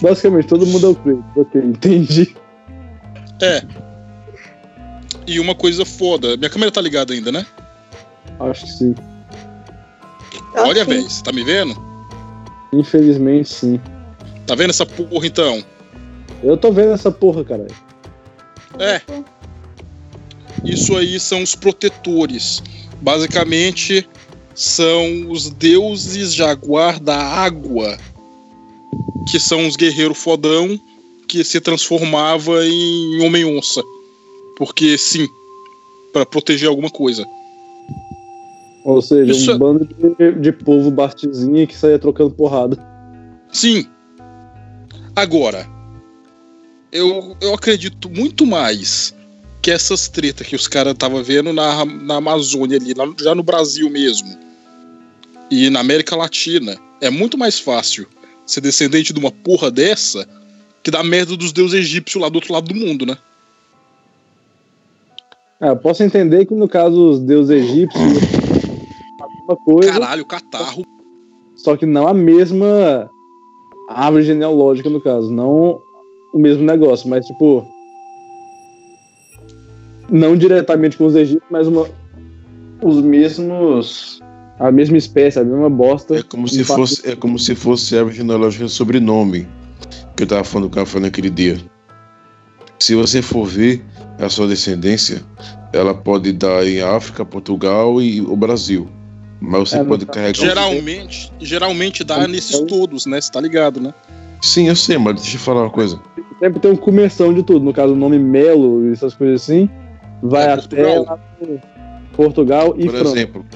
[0.00, 1.24] Basicamente, todo mundo é o Kratos.
[1.36, 2.34] Ok, entendi.
[3.42, 3.62] É.
[5.26, 6.36] E uma coisa foda.
[6.36, 7.44] Minha câmera tá ligada ainda, né?
[8.40, 8.94] Acho que sim.
[10.56, 11.76] Olha, velho, você tá me vendo?
[12.72, 13.80] Infelizmente, sim.
[14.48, 15.62] Tá vendo essa porra então?
[16.42, 17.68] Eu tô vendo essa porra, caralho.
[18.78, 19.02] É.
[20.64, 22.62] Isso aí são os protetores.
[23.02, 24.08] Basicamente,
[24.54, 27.98] são os deuses jaguar da água,
[29.30, 30.80] que são os guerreiros fodão
[31.28, 33.82] que se transformava em homem-onça.
[34.56, 35.28] Porque sim,
[36.10, 37.26] para proteger alguma coisa.
[38.82, 39.88] Ou seja, Isso um é- bando
[40.18, 42.78] de, de povo bastizinha que saía trocando porrada.
[43.52, 43.86] Sim.
[45.18, 45.68] Agora,
[46.92, 49.12] eu, eu acredito muito mais
[49.60, 53.42] que essas tretas que os caras estavam vendo na, na Amazônia ali, lá- já no
[53.42, 54.28] Brasil mesmo,
[55.50, 58.06] e na América Latina, é muito mais fácil
[58.46, 60.24] ser descendente de uma porra dessa
[60.84, 63.16] que da merda dos deuses egípcios lá do outro lado do mundo, né?
[65.60, 68.00] Ah, eu posso entender que no caso os deuses egípcios
[69.20, 70.84] a mesma coisa, Caralho, catarro.
[71.56, 73.10] só que não a mesma
[73.88, 75.80] árvore genealógica no caso, não
[76.32, 77.66] o mesmo negócio, mas tipo
[80.10, 81.86] não diretamente com os egípcios, mas uma,
[82.82, 84.20] os mesmos
[84.58, 86.16] a mesma espécie, a mesma bosta.
[86.16, 89.46] É como se parte- fosse, é como se fosse a árvore genealógica sobrenome
[90.16, 91.58] que eu tava falando com a Fã naquele dia.
[92.80, 93.84] Se você for ver
[94.18, 95.22] a sua descendência,
[95.72, 98.88] ela pode dar em África, Portugal e o Brasil.
[99.40, 100.34] Mas você É, pode carregar.
[100.34, 103.20] Geralmente, geralmente dá nesses todos, né?
[103.20, 103.94] Você tá ligado, né?
[104.42, 106.00] Sim, eu sei, mas deixa eu falar uma coisa.
[106.40, 107.64] sempre tem um começão de tudo.
[107.64, 109.68] No caso, o nome Melo e essas coisas assim,
[110.22, 111.20] vai É, até Portugal.
[112.12, 113.16] Portugal e Por França.
[113.16, 113.46] exemplo,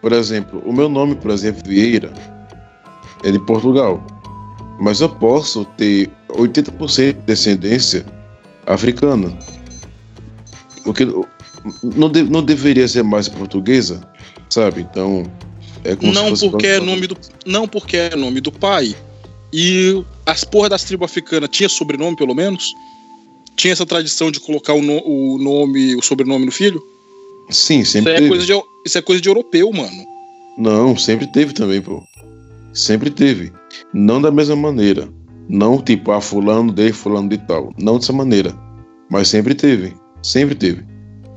[0.00, 2.12] por exemplo, o meu nome, por exemplo, Vieira,
[3.24, 4.04] é de Portugal.
[4.80, 8.04] Mas eu posso ter 80% de descendência
[8.66, 9.32] africana.
[10.84, 11.04] Porque
[11.84, 14.00] não, de- não deveria ser mais portuguesa,
[14.52, 14.82] sabe?
[14.82, 15.24] Então,
[15.84, 18.94] é como se Não fosse porque é nome do não porque é nome do pai.
[19.52, 22.72] E as porra das tribos africanas tinha sobrenome pelo menos?
[23.56, 26.82] Tinha essa tradição de colocar o, no- o nome, o sobrenome no filho?
[27.50, 28.28] Sim, Isso sempre é, teve.
[28.28, 28.52] coisa de,
[28.86, 30.06] isso é coisa de europeu, mano.
[30.56, 32.02] Não, sempre teve também, pô.
[32.72, 33.52] Sempre teve.
[33.92, 35.08] Não da mesma maneira.
[35.48, 37.72] Não tipo, ah, fulano de fulano de tal.
[37.78, 38.54] Não dessa maneira.
[39.10, 39.92] Mas sempre teve.
[40.22, 40.82] Sempre teve.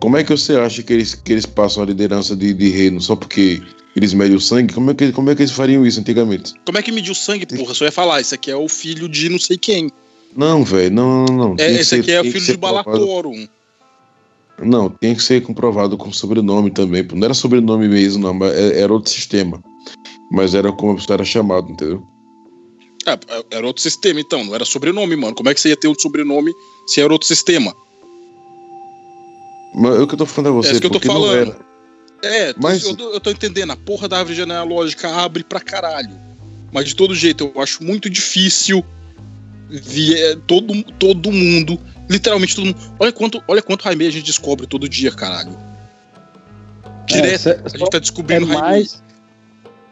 [0.05, 3.01] Como é que você acha que eles, que eles passam a liderança de, de reino
[3.01, 3.59] só porque
[3.95, 4.71] eles medem o sangue?
[4.71, 6.53] Como é, que, como é que eles fariam isso antigamente?
[6.63, 7.73] Como é que mediu sangue, porra?
[7.73, 9.89] Só ia falar, esse aqui é o filho de não sei quem.
[10.37, 11.55] Não, velho, não, não, não.
[11.57, 13.47] É, esse ser- aqui é o filho de Balatorum.
[14.61, 17.03] Não, tem que ser comprovado com sobrenome também.
[17.11, 19.59] Não era sobrenome mesmo, não, mas é- era outro sistema.
[20.31, 22.03] Mas era como a pessoa era chamado, entendeu?
[23.07, 25.33] É, era outro sistema, então, não era sobrenome, mano.
[25.33, 26.53] Como é que você ia ter outro sobrenome
[26.85, 27.75] se era outro sistema?
[29.75, 31.35] Mas é o que eu tô falando a você, É isso que eu tô falando.
[31.37, 31.59] era.
[32.23, 33.71] É, Mas- eu, tô- eu tô entendendo.
[33.71, 36.11] A porra da árvore genealógica abre pra caralho.
[36.71, 38.83] Mas de todo jeito, eu acho muito difícil
[39.69, 42.77] ver todo, todo mundo, literalmente todo mundo.
[42.99, 45.57] Olha quanto, olha quanto Raimei a gente descobre todo dia, caralho.
[47.05, 48.61] Direto, É, a gente tá é descobrindo Raimei.
[48.61, 49.03] mais.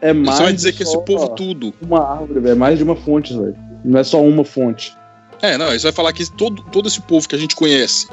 [0.00, 0.36] É mais.
[0.38, 1.72] Você vai dizer que esse povo tudo.
[1.80, 2.52] Uma árvore, velho.
[2.52, 3.56] É mais de uma fonte, velho.
[3.84, 4.92] Não é só uma fonte.
[5.40, 8.08] É, não, você vai falar que todo, todo esse povo que a gente conhece,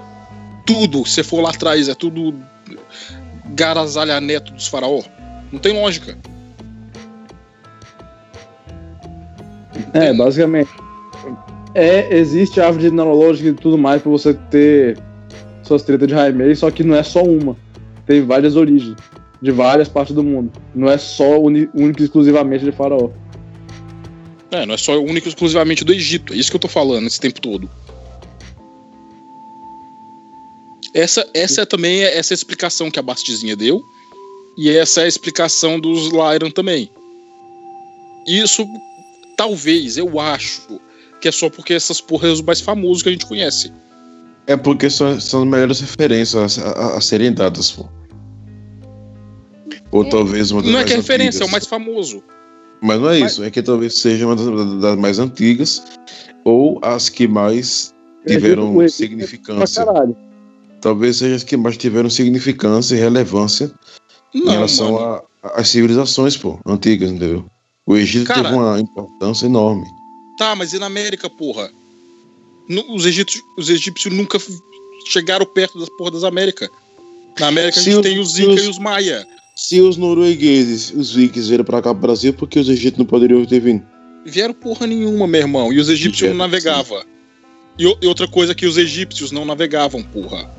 [0.65, 2.33] tudo, se você for lá atrás, é tudo
[3.53, 5.01] garazalha neto dos faraó.
[5.51, 6.17] Não tem lógica.
[9.93, 10.69] É, basicamente.
[11.73, 14.97] É, existe a árvore genealógica e tudo mais pra você ter
[15.63, 17.55] suas tretas de Raimei, só que não é só uma.
[18.05, 18.95] Tem várias origens,
[19.41, 20.51] de várias partes do mundo.
[20.75, 23.09] Não é só único e exclusivamente de faraó.
[24.51, 26.33] É, não é só único e exclusivamente do Egito.
[26.33, 27.69] É isso que eu tô falando esse tempo todo.
[30.93, 33.81] Essa, essa é também é essa é a explicação que a Bastizinha deu.
[34.57, 36.91] E essa é a explicação dos Lyran também.
[38.27, 38.65] Isso,
[39.37, 40.79] talvez, eu acho,
[41.21, 43.71] que é só porque essas porras são os mais famosos que a gente conhece.
[44.45, 47.87] É porque são, são as melhores referências a, a- a serem dadas, pô.
[49.91, 52.23] Ou talvez uma das Não é que é referência, é o mais famoso.
[52.81, 55.81] Mas não é Mas- isso, é que talvez seja uma das, das mais antigas
[56.43, 59.85] ou as que mais O tiveram Egito Pra significância.
[59.85, 60.15] caralho.
[60.81, 63.71] Talvez seja as que mais tiveram significância e relevância
[64.33, 65.21] em Não, relação mano.
[65.43, 67.45] a- às civilizações, pô, antigas, entendeu?
[67.85, 69.85] O Egito Cara- teve uma importância enorme.
[70.37, 71.69] Tá, mas e na América, porra?
[72.67, 74.39] No- os, egípcios, os egípcios nunca
[75.07, 76.69] chegaram perto das porra das Américas.
[77.39, 79.27] Na América a Se gente os- tem os se Inca os- e os Maia.
[79.55, 83.05] Se os noruegueses, os vikings vieram pra cá pro Brasil, por que os egípcios não
[83.05, 83.83] poderiam ter vindo?
[84.25, 85.71] Vieram porra nenhuma, meu irmão.
[85.73, 87.03] E os egípcios Vieram, não navegavam.
[87.77, 90.49] E, e outra coisa que os egípcios não navegavam, porra.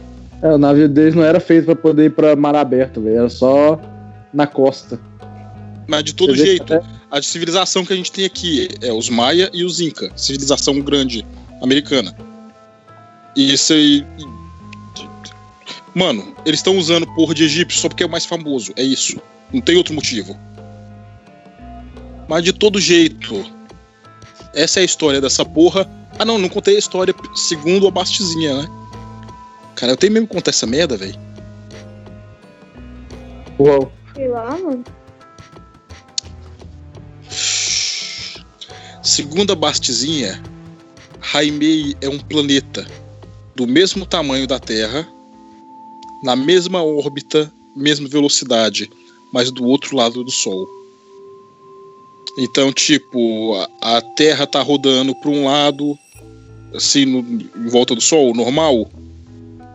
[0.43, 3.19] É, o navio deles não era feito pra poder ir pra mar aberto, velho.
[3.19, 3.81] Era só
[4.33, 4.99] na costa.
[5.87, 9.09] Mas de todo Você jeito, até- a civilização que a gente tem aqui é os
[9.09, 10.11] Maia e os Inca.
[10.17, 11.25] Civilização grande
[11.61, 12.15] americana.
[13.37, 14.05] E isso aí.
[15.95, 18.73] Mano, eles estão usando porra de egípcio só porque é o mais famoso.
[18.77, 19.21] É isso.
[19.53, 20.37] Não tem outro motivo.
[22.29, 23.45] Mas de todo jeito.
[24.55, 25.89] Essa é a história dessa porra.
[26.19, 28.69] Ah, não, não contei a história segundo a Bastizinha, né?
[29.75, 31.19] Cara, eu tenho mesmo que contar essa merda, velho.
[33.59, 33.93] Uau.
[34.15, 34.85] Sei lá, mano.
[39.03, 40.43] Segundo a Bastizinha,
[41.21, 42.87] Raimei é um planeta
[43.55, 45.09] do mesmo tamanho da Terra,
[46.23, 48.91] na mesma órbita, mesma velocidade,
[49.33, 50.69] mas do outro lado do Sol.
[52.39, 55.99] Então, tipo, a, a Terra tá rodando para um lado,
[56.75, 58.91] assim, no, em volta do Sol, normal.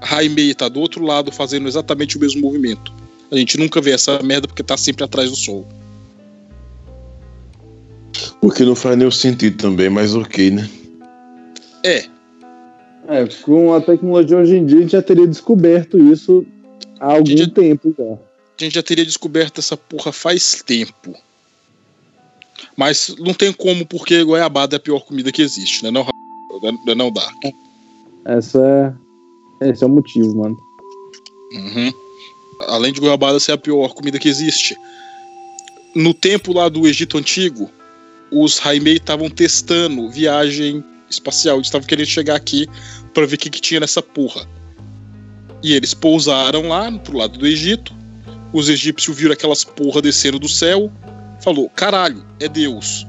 [0.01, 2.93] Raimei tá do outro lado fazendo exatamente o mesmo movimento.
[3.31, 5.67] A gente nunca vê essa merda porque tá sempre atrás do Sol.
[8.41, 10.69] O que não faz nenhum sentido também, mas ok, né?
[11.83, 12.05] É,
[13.07, 16.45] É, com a tecnologia hoje em dia, a gente já teria descoberto isso
[16.99, 18.03] há algum Gente, tempo já.
[18.13, 21.15] a gente já teria descoberto essa porra faz tempo.
[22.75, 25.91] Mas não tem como, porque goiabada é a pior comida que existe, né?
[25.91, 26.11] Não, Ra-
[26.95, 27.31] não dá.
[28.25, 28.93] Essa é,
[29.61, 30.57] esse é o motivo, mano.
[31.53, 31.93] Uhum.
[32.67, 34.75] Além de goiabada ser a pior comida que existe.
[35.95, 37.69] No tempo lá do Egito Antigo,
[38.31, 41.57] os Raimei estavam testando viagem espacial.
[41.57, 42.67] Eles estavam querendo chegar aqui
[43.13, 44.47] para ver o que, que tinha nessa porra.
[45.63, 47.95] E eles pousaram lá pro lado do Egito.
[48.53, 50.91] Os egípcios viram aquelas porra descendo do céu.
[51.41, 53.05] Falou, caralho, é Deus.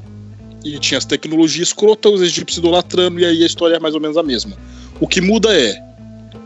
[0.64, 4.00] E tinha as tecnologias escrotas, os egípcios idolatrando, e aí a história é mais ou
[4.00, 4.56] menos a mesma.
[5.00, 5.80] O que muda é,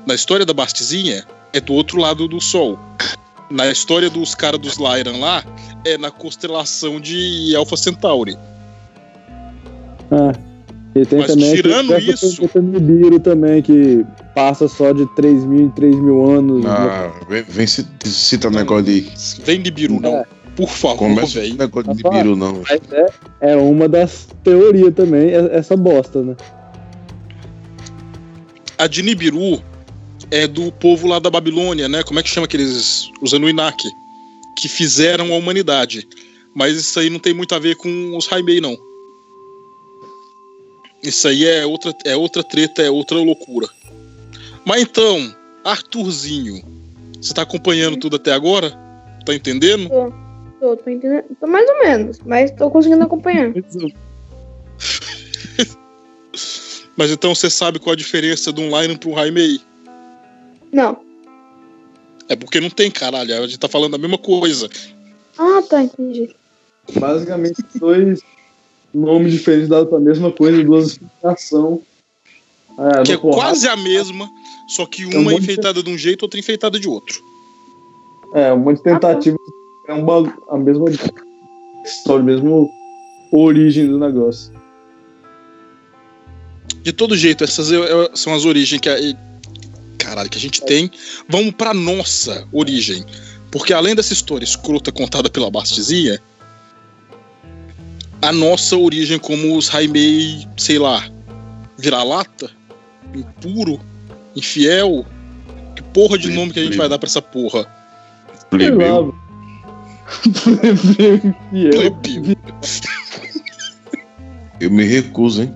[0.07, 2.79] na história da Bastizinha, é do outro lado do Sol.
[3.51, 5.45] Na história dos caras dos Lyran lá,
[5.85, 8.37] é na constelação de Alpha Centauri.
[10.11, 10.33] Ah,
[10.95, 15.07] e tem Mas também tirando aquele- isso- tem o Nibiru também, que passa só de
[15.15, 16.65] 3 mil em 3 mil anos.
[16.67, 19.11] Ah, vem, vem ci- citar negócio de.
[19.45, 20.25] Vem Nibiru, não.
[20.57, 21.57] Por favor, Começa com velho.
[21.57, 22.63] negócio de Nibiru, não.
[23.41, 26.37] É, é uma das teorias também, é- essa bosta, né?
[28.79, 29.63] A de Nibiru
[30.33, 32.03] é do povo lá da Babilônia, né?
[32.03, 33.11] Como é que chama aqueles.
[33.21, 33.89] Os Anunnaki.
[34.57, 36.09] Que fizeram a humanidade.
[36.55, 38.77] Mas isso aí não tem muito a ver com os Raimei, não.
[41.03, 43.69] Isso aí é outra, é outra treta, é outra loucura.
[44.65, 46.63] Mas então, Arthurzinho,
[47.21, 48.71] você tá acompanhando tudo até agora?
[49.27, 49.89] Tá entendendo?
[50.61, 51.25] Tô, tô entendendo.
[51.41, 53.53] Tô mais ou menos, mas tô conseguindo acompanhar.
[56.95, 59.63] Mas então você sabe qual a diferença de um Lion um Raimei?
[60.73, 60.99] Não.
[62.29, 63.35] É porque não tem, caralho.
[63.43, 64.69] A gente tá falando a mesma coisa.
[65.39, 66.35] Ah, tá, entendi.
[66.99, 68.21] Basicamente, dois
[68.95, 71.81] nomes diferentes dados pra mesma coisa, duas explicações.
[72.79, 73.43] É, que é do porrada.
[73.43, 74.31] quase a mesma,
[74.67, 77.23] só que um uma é monte de- enfeitada de um jeito, outra enfeitada de outro.
[78.35, 79.37] É, um monte de tentativa.
[79.89, 80.87] É um bagu- a mesma
[81.85, 82.67] história, a mesma
[83.31, 84.53] origem do negócio.
[86.83, 88.95] De todo jeito, essas é- é- são as origens que a,
[90.13, 90.91] caralho, que a gente tem.
[91.29, 93.05] Vamos pra nossa origem.
[93.51, 96.21] Porque além dessa história escrota contada pela Bastizinha,
[98.21, 101.09] a nossa origem como os Raimei, sei lá,
[101.79, 102.51] vira-lata,
[103.15, 103.81] impuro,
[104.37, 105.05] infiel.
[105.75, 107.65] Que porra de nome que a gente vai dar pra essa porra?
[108.51, 109.15] Plebeu.
[110.45, 111.15] Plebeu
[111.53, 111.93] infiel.
[111.97, 112.37] Plebeu.
[114.61, 115.55] Eu me recuso, hein?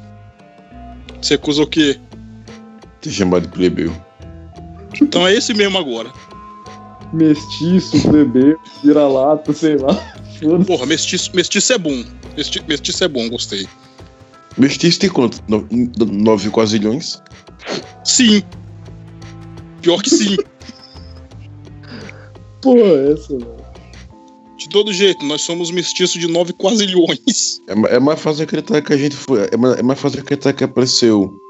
[1.22, 2.00] Você acusa o quê?
[3.00, 3.94] Te chamar de plebeu.
[5.00, 6.12] Então é esse mesmo agora.
[7.12, 9.94] Mestiço, plebeu, vira-lata, sei lá.
[10.66, 12.04] Porra, mestiço, mestiço é bom.
[12.36, 13.66] Mesti, mestiço é bom, gostei.
[14.58, 15.42] Mestiço tem quanto?
[15.48, 15.66] No-
[16.12, 17.22] Nove quasilhões?
[18.04, 18.42] Sim.
[19.82, 20.36] Pior que sim.
[22.60, 23.56] Porra, é essa, velho.
[24.58, 27.60] De todo jeito, nós somos mestiços de nove quasilhões.
[27.68, 29.48] É, é mais fácil acreditar que a gente foi.
[29.52, 31.40] É mais, é mais fácil acreditar que apareceu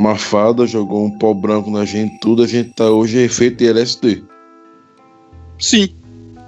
[0.00, 3.68] uma fada, jogou um pó branco na gente, tudo, a gente tá hoje efeito de
[3.68, 4.22] LSD.
[5.58, 5.90] Sim.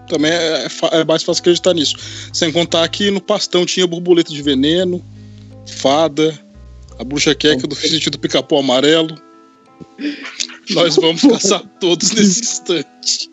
[0.09, 1.97] Também é, é é mais fácil acreditar nisso.
[2.33, 5.05] Sem contar que no pastão tinha borboleta de veneno,
[5.67, 6.39] fada,
[6.99, 9.15] a bruxa queca do sentido pica-pau amarelo.
[10.71, 13.31] Nós vamos caçar todos nesse instante.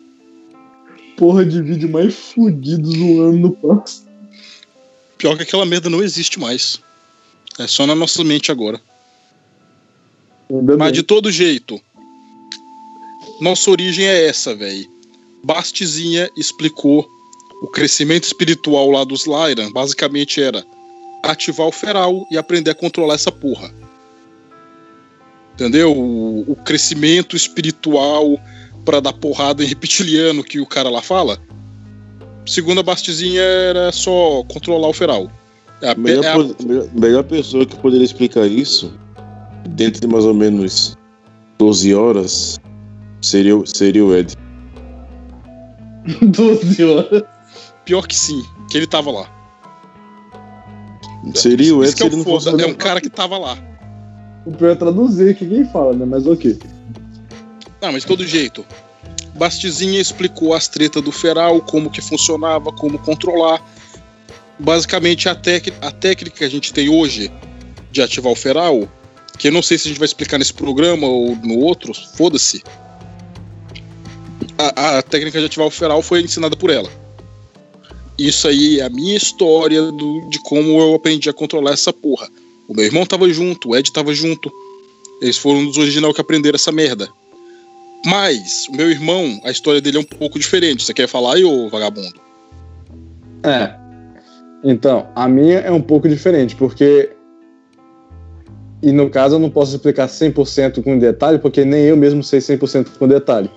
[1.16, 4.06] Porra de vídeo mais fudido zoando no pasto.
[5.16, 6.78] Pior que aquela merda não existe mais.
[7.58, 8.80] É só na nossa mente agora.
[10.50, 11.00] Ainda Mas bem.
[11.00, 11.80] de todo jeito,
[13.40, 14.88] nossa origem é essa, velho.
[15.42, 17.08] Bastizinha explicou
[17.62, 19.70] o crescimento espiritual lá dos Lyran.
[19.72, 20.64] Basicamente era
[21.22, 23.72] ativar o feral e aprender a controlar essa porra.
[25.54, 25.92] Entendeu?
[25.96, 28.38] O, o crescimento espiritual
[28.84, 31.38] pra dar porrada em reptiliano que o cara lá fala.
[32.46, 35.30] Segundo a Bastizinha, era só controlar o feral.
[35.82, 38.92] É a, melhor, é a- melhor pessoa que poderia explicar isso,
[39.68, 40.96] dentro de mais ou menos
[41.58, 42.58] 12 horas,
[43.20, 44.34] seria, o- seria o Ed.
[46.22, 47.22] 12 horas.
[47.84, 49.30] Pior que sim, que ele tava lá.
[51.34, 53.58] Seria o Isso que é o não fosse foda, é um cara que tava lá.
[54.46, 56.04] O pior é traduzir que quem fala, né?
[56.06, 56.58] Mas ok.
[57.82, 58.64] Não, mas de todo jeito.
[59.34, 63.62] Bastizinha explicou as tretas do feral, como que funcionava, como controlar.
[64.58, 67.30] Basicamente, a, tec a técnica que a gente tem hoje
[67.90, 68.88] de ativar o feral,
[69.40, 72.62] que eu não sei se a gente vai explicar nesse programa ou no outro, foda-se.
[74.58, 76.90] A, a técnica de ativar o feral foi ensinada por ela.
[78.18, 82.28] Isso aí é a minha história do- de como eu aprendi a controlar essa porra.
[82.68, 84.52] O meu irmão tava junto, o Ed tava junto.
[85.22, 87.08] Eles foram dos original que aprenderam essa merda.
[88.04, 90.84] Mas, o meu irmão, a história dele é um pouco diferente.
[90.84, 92.20] Você quer falar aí, ô vagabundo?
[93.42, 93.74] É.
[94.62, 97.10] Então, a minha é um pouco diferente, porque.
[98.82, 102.40] E no caso eu não posso explicar 100% com detalhe, porque nem eu mesmo sei
[102.40, 103.50] 100% com detalhe.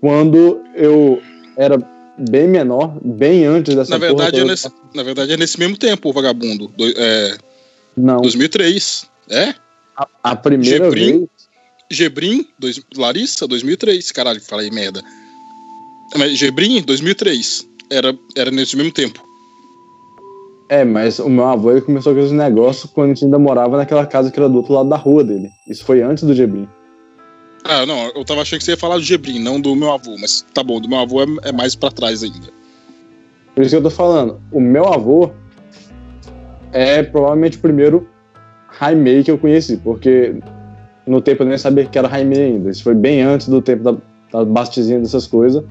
[0.00, 1.20] Quando eu
[1.56, 1.76] era
[2.18, 6.08] bem menor, bem antes dessa Na verdade, é nesse, na verdade, é nesse mesmo tempo,
[6.08, 6.68] ô vagabundo.
[6.68, 7.36] Do, é,
[7.96, 9.06] Não, 2003.
[9.30, 9.54] É?
[9.98, 11.18] a, a primeira Gebrim?
[11.18, 11.28] vez.
[11.90, 14.12] Gebrim, dois, Larissa, 2003.
[14.12, 15.02] Caralho, falei merda.
[16.16, 17.66] Mas Gebrim, 2003.
[17.90, 19.26] Era, era nesse mesmo tempo.
[20.68, 23.78] É, mas o meu avô ele começou com esse negócio quando a gente ainda morava
[23.78, 25.48] naquela casa que era do outro lado da rua dele.
[25.66, 26.68] Isso foi antes do Gebrim.
[27.64, 30.16] Ah, não, eu tava achando que você ia falar do Gebrim, não do meu avô.
[30.20, 32.48] Mas tá bom, do meu avô é, é mais pra trás ainda.
[33.54, 34.40] Por isso que eu tô falando.
[34.52, 35.30] O meu avô
[36.72, 38.06] é provavelmente o primeiro
[38.68, 40.36] Raimei que eu conheci, porque
[41.06, 42.70] no tempo eu nem sabia que era Raimei ainda.
[42.70, 43.96] Isso foi bem antes do tempo da,
[44.32, 45.64] da bastizinha dessas coisas.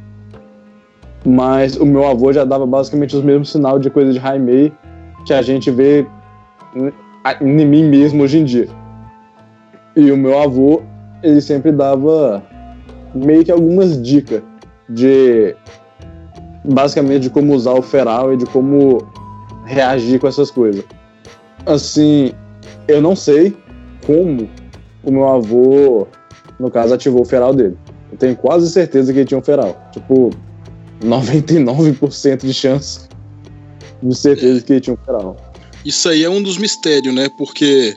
[1.24, 4.74] Mas o meu avô já dava basicamente os mesmos sinais de coisa de Raimei
[5.28, 6.08] que a gente vê
[6.76, 6.92] em-
[7.24, 8.68] a- em mim mesmo hoje em dia.
[9.96, 10.82] E o meu avô,
[11.22, 12.42] ele sempre dava
[13.14, 14.42] meio que algumas dicas
[14.90, 15.56] de
[16.64, 19.00] basicamente de como usar o feral e de como
[19.66, 20.84] reagir com essas coisas.
[21.66, 22.32] Assim,
[22.88, 23.56] eu não sei
[24.06, 24.50] como
[25.04, 26.08] o meu avô,
[26.60, 27.78] no caso, ativou o feral dele.
[28.12, 29.76] Eu tenho quase certeza que ele tinha um feral.
[29.92, 30.30] Tipo,
[31.04, 33.07] 99% de chance
[34.02, 35.38] de certeza que ele tinha um feral.
[35.86, 37.30] Isso aí é um dos mistérios, né?
[37.38, 37.96] Porque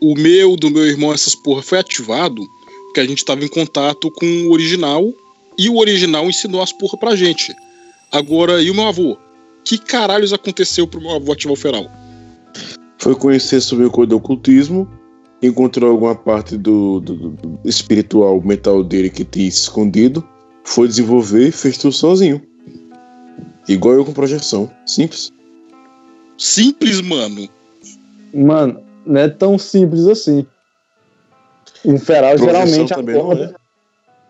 [0.00, 2.42] o meu, do meu irmão, essas porra foi ativado
[2.86, 5.12] porque a gente tava em contato com o original
[5.58, 7.54] e o original ensinou as porra pra gente.
[8.10, 9.16] Agora, e o meu avô?
[9.64, 11.86] Que caralhos aconteceu pro meu avô ativar o feral?
[12.98, 14.88] Foi conhecer sobre o do ocultismo,
[15.42, 20.26] encontrou alguma parte do, do- do- do espiritual mental dele que tinha escondido,
[20.64, 22.42] foi desenvolver e fez tudo sozinho.
[23.70, 24.68] Igual eu com projeção.
[24.84, 25.32] Simples.
[26.36, 27.48] Simples, mano.
[28.34, 30.44] Mano, não é tão simples assim.
[31.84, 33.54] Um feral Projeção geralmente também não acorda.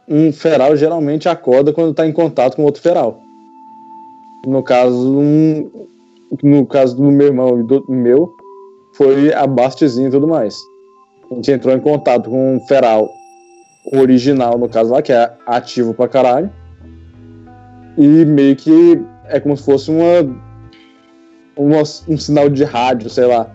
[0.06, 3.18] Um feral geralmente acorda quando tá em contato com outro feral.
[4.46, 5.70] No caso, um,
[6.42, 8.30] no caso do meu irmão e do meu,
[8.92, 10.58] foi a Bastezinha e tudo mais.
[11.30, 13.08] A gente entrou em contato com um feral
[13.90, 16.52] original, no caso lá, que é ativo pra caralho.
[17.96, 20.36] E meio que é como se fosse uma,
[21.56, 23.50] uma um sinal de rádio, sei lá.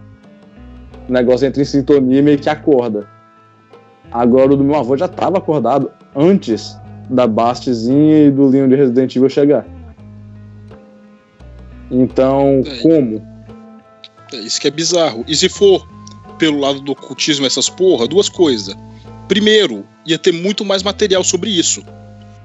[1.07, 3.07] O negócio entra em sintonia e meio que acorda.
[4.11, 6.77] Agora o do meu avô já tava acordado antes
[7.09, 9.65] da Bastezinha e do Linho de Resident Evil chegar.
[11.91, 12.81] Então, É.
[12.81, 13.21] como?
[14.33, 15.23] É isso que é bizarro.
[15.27, 15.87] E se for
[16.39, 18.75] pelo lado do ocultismo, essas porra, duas coisas.
[19.27, 21.83] Primeiro, ia ter muito mais material sobre isso.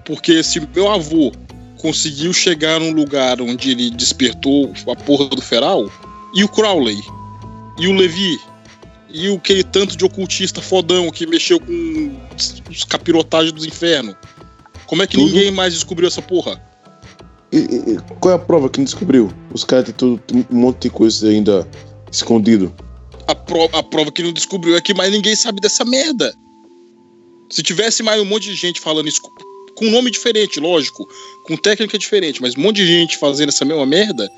[0.05, 1.33] Porque se meu avô
[1.81, 5.91] conseguiu chegar num lugar onde ele despertou a porra do feral,
[6.35, 7.01] e o Crowley,
[7.79, 8.39] e o Levi,
[9.09, 12.17] e o aquele tanto de ocultista fodão que mexeu com
[12.71, 14.15] os capirotagens dos infernos.
[14.87, 15.27] Como é que Tudo.
[15.27, 16.61] ninguém mais descobriu essa porra?
[17.53, 19.33] E, e- qual é a prova que não descobriu?
[19.53, 21.67] Os caras têm tudo, tem um monte de coisa ainda
[22.13, 22.73] escondido.
[23.27, 26.33] A, pro- a prova que não descobriu é que mais ninguém sabe dessa merda.
[27.51, 29.21] Se tivesse mais um monte de gente falando isso
[29.81, 31.09] com- um nome diferente, lógico,
[31.47, 34.29] com técnica diferente, mas um monte de gente fazendo essa mesma merda,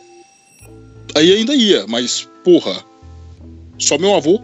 [1.15, 2.85] aí ainda ia, mas porra,
[3.79, 4.41] só meu avô.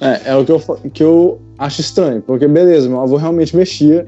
[0.00, 0.60] É, é o que eu,
[0.92, 4.06] que eu acho estranho, porque beleza, meu avô realmente mexia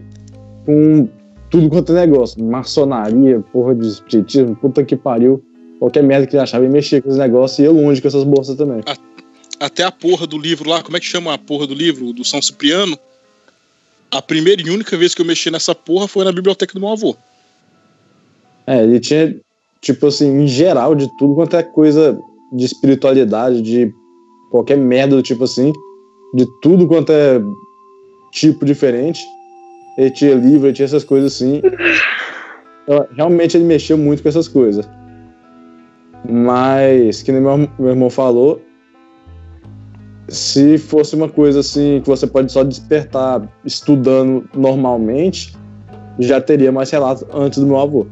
[0.64, 1.08] com
[1.50, 5.42] tudo quanto é negócio, maçonaria, porra de espiritismo, puta que pariu,
[5.78, 8.24] qualquer merda que ele achava, ele mexia com os negócios e ia longe com essas
[8.24, 8.80] bolsas também.
[9.60, 12.12] Até a porra do livro lá, como é que chama a porra do livro?
[12.12, 12.98] Do São Cipriano.
[14.16, 16.88] A primeira e única vez que eu mexi nessa porra foi na biblioteca do meu
[16.88, 17.14] avô.
[18.66, 19.36] É, ele tinha,
[19.82, 22.18] tipo assim, em geral, de tudo quanto é coisa
[22.50, 23.92] de espiritualidade, de
[24.50, 25.70] qualquer merda tipo assim,
[26.34, 27.42] de tudo quanto é
[28.32, 29.22] tipo diferente.
[29.98, 31.60] Ele tinha livro, ele tinha essas coisas assim.
[32.84, 34.88] Então, realmente ele mexeu muito com essas coisas.
[36.26, 38.62] Mas, que nem meu, meu irmão falou,
[40.28, 45.54] se fosse uma coisa assim que você pode só despertar estudando normalmente,
[46.18, 48.06] já teria mais relatos antes do meu avô.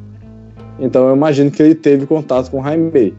[0.78, 3.16] Então eu imagino que ele teve contato com o Jaime.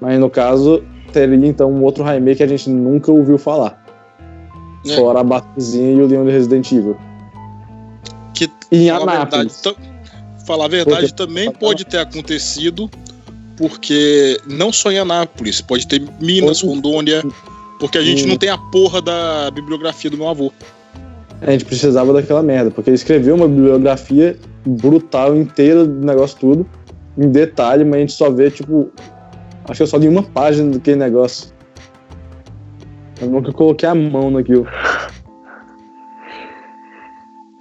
[0.00, 0.82] Mas no caso,
[1.12, 3.82] teria então um outro Jaime que a gente nunca ouviu falar.
[4.86, 4.96] É.
[4.96, 6.96] Fora a Batuzinha e o Leão de Resident Evil.
[8.34, 9.60] Que, em falar verdade, Anápolis.
[9.62, 9.74] tam-
[10.46, 12.90] falar a verdade Porque- também pode ter acontecido,
[13.56, 17.22] porque não só em Anápolis, pode ter Minas, Rondônia,
[17.78, 18.28] porque a gente Hum.
[18.28, 20.52] não tem a porra da bibliografia do meu avô.
[21.40, 26.66] A gente precisava daquela merda, porque ele escreveu uma bibliografia brutal, inteira do negócio tudo,
[27.18, 28.90] em detalhe, mas a gente só vê, tipo,
[29.64, 31.52] acho que eu só li uma página daquele negócio.
[33.20, 34.66] Eu nunca coloquei a mão naquilo.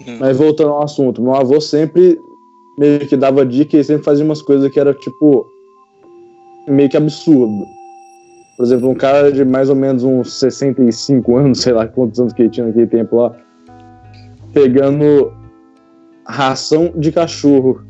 [0.07, 0.17] Hum.
[0.19, 2.17] Mas voltando ao assunto, meu avô sempre
[2.77, 5.45] meio que dava dica e sempre fazia umas coisas que era, tipo,
[6.67, 7.65] meio que absurdo.
[8.63, 12.31] Por exemplo, um cara de mais ou menos uns 65 anos, sei lá quantos anos
[12.31, 13.35] que ele tinha naquele tempo lá,
[14.53, 15.33] pegando
[16.25, 17.85] ração de cachorro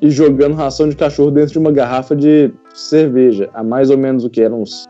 [0.00, 4.24] e jogando ração de cachorro dentro de uma garrafa de cerveja, a mais ou menos
[4.24, 4.88] o que eram uns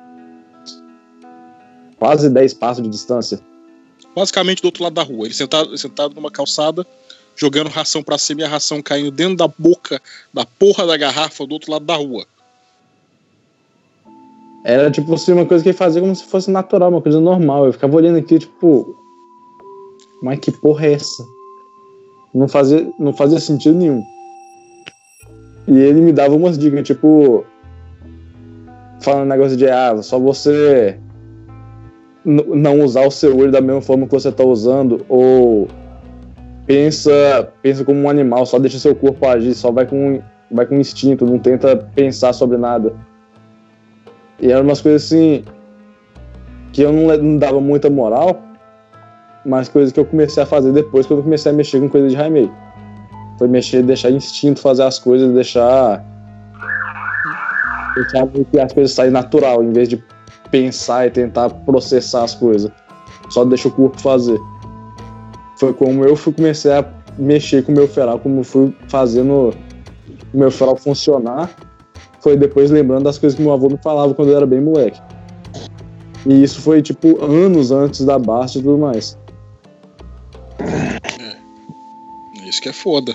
[1.98, 3.40] quase 10 passos de distância.
[4.14, 5.26] Basicamente do outro lado da rua.
[5.26, 6.86] Ele sentado, sentado numa calçada,
[7.34, 10.00] jogando ração pra cima e a ração caindo dentro da boca
[10.32, 12.24] da porra da garrafa do outro lado da rua.
[14.64, 17.66] Era tipo assim, uma coisa que ele fazia como se fosse natural, uma coisa normal.
[17.66, 18.94] Eu ficava olhando aqui, tipo,
[20.22, 21.26] mas que porra é essa?
[22.32, 24.02] Não fazia, não fazia sentido nenhum.
[25.66, 27.44] E ele me dava umas dicas, tipo,
[29.00, 30.98] falando negócio de ah, só você
[32.24, 35.66] não usar o seu olho da mesma forma que você tá usando, ou
[36.66, 40.76] pensa, pensa como um animal, só deixa seu corpo agir, só vai com, vai com
[40.76, 42.94] instinto, não tenta pensar sobre nada.
[44.42, 45.44] E eram umas coisas assim
[46.72, 48.42] que eu não, não dava muita moral,
[49.46, 52.08] mas coisas que eu comecei a fazer depois quando eu comecei a mexer com coisa
[52.08, 52.50] de Jaime.
[53.38, 56.04] Foi mexer, deixar instinto fazer as coisas, deixar.
[57.94, 60.02] Deixar que as coisas saírem natural, em vez de
[60.50, 62.70] pensar e tentar processar as coisas.
[63.30, 64.38] Só deixa o corpo fazer.
[65.56, 66.84] Foi como eu fui comecei a
[67.16, 69.54] mexer com o meu feral, como fui fazendo
[70.32, 71.48] o meu feral funcionar
[72.22, 75.00] foi depois lembrando das coisas que meu avô me falava quando eu era bem moleque.
[76.24, 79.18] E isso foi, tipo, anos antes da Basta e tudo mais.
[82.46, 83.14] Isso que é foda.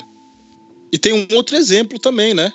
[0.92, 2.52] E tem um outro exemplo também, né?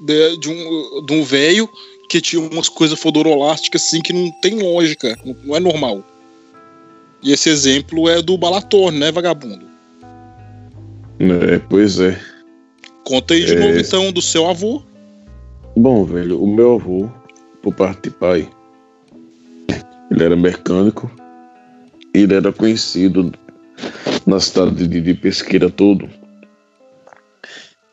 [0.00, 1.68] De, de um de um velho
[2.08, 6.04] que tinha umas coisas fodorolásticas assim que não tem lógica, não, não é normal.
[7.22, 9.66] E esse exemplo é do Balatorne, né, vagabundo?
[11.18, 12.18] É, pois é.
[13.04, 13.58] Conta aí de É.
[13.58, 14.82] novo então do seu avô.
[15.78, 17.08] Bom, velho, o meu avô,
[17.62, 18.50] por parte de pai,
[20.10, 21.08] ele era mecânico.
[22.12, 23.32] Ele era conhecido
[24.26, 26.10] na cidade de, de Pesqueira todo.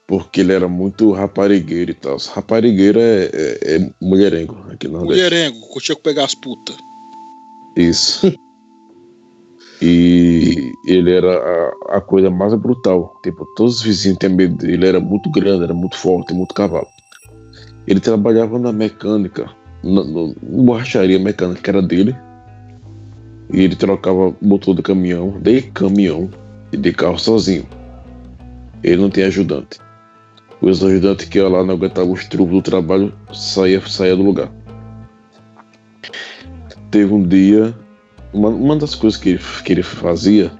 [0.07, 2.17] Porque ele era muito raparigueiro e tal.
[2.17, 5.21] Raparigueiro é, é, é mulherengo aqui Nordeste.
[5.21, 6.75] Mulherengo, curtia com pegar as putas.
[7.77, 8.33] Isso.
[9.81, 13.19] E ele era a, a coisa mais brutal.
[13.21, 14.73] Tipo, todos os vizinhos tinham medo dele.
[14.73, 16.87] Ele era muito grande, era muito forte, muito cavalo.
[17.87, 19.49] Ele trabalhava na mecânica,
[19.83, 22.15] na, na borracharia mecânica que era dele.
[23.53, 26.29] E ele trocava motor de caminhão, de caminhão
[26.71, 27.65] e de carro sozinho.
[28.83, 29.79] Ele não tinha ajudante.
[30.61, 34.49] Os ajudantes que iam lá não aguentavam os trubos do trabalho, saía, saía do lugar.
[36.89, 37.75] Teve um dia
[38.33, 40.51] uma, uma das coisas que ele, que ele fazia,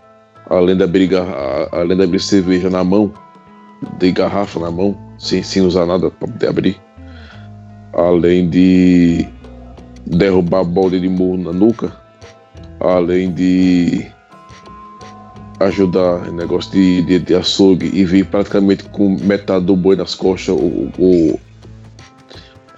[0.50, 3.12] além de abrir, garra- além de abrir cerveja na mão,
[4.00, 6.80] de garrafa na mão, sem, sem usar nada para poder abrir,
[7.96, 9.28] além de
[10.06, 11.96] derrubar balde de murro na nuca,
[12.80, 14.06] além de
[15.62, 20.54] ajudar negócio de, de, de açougue e vir praticamente com metade do boi nas costas,
[20.56, 21.40] o, o,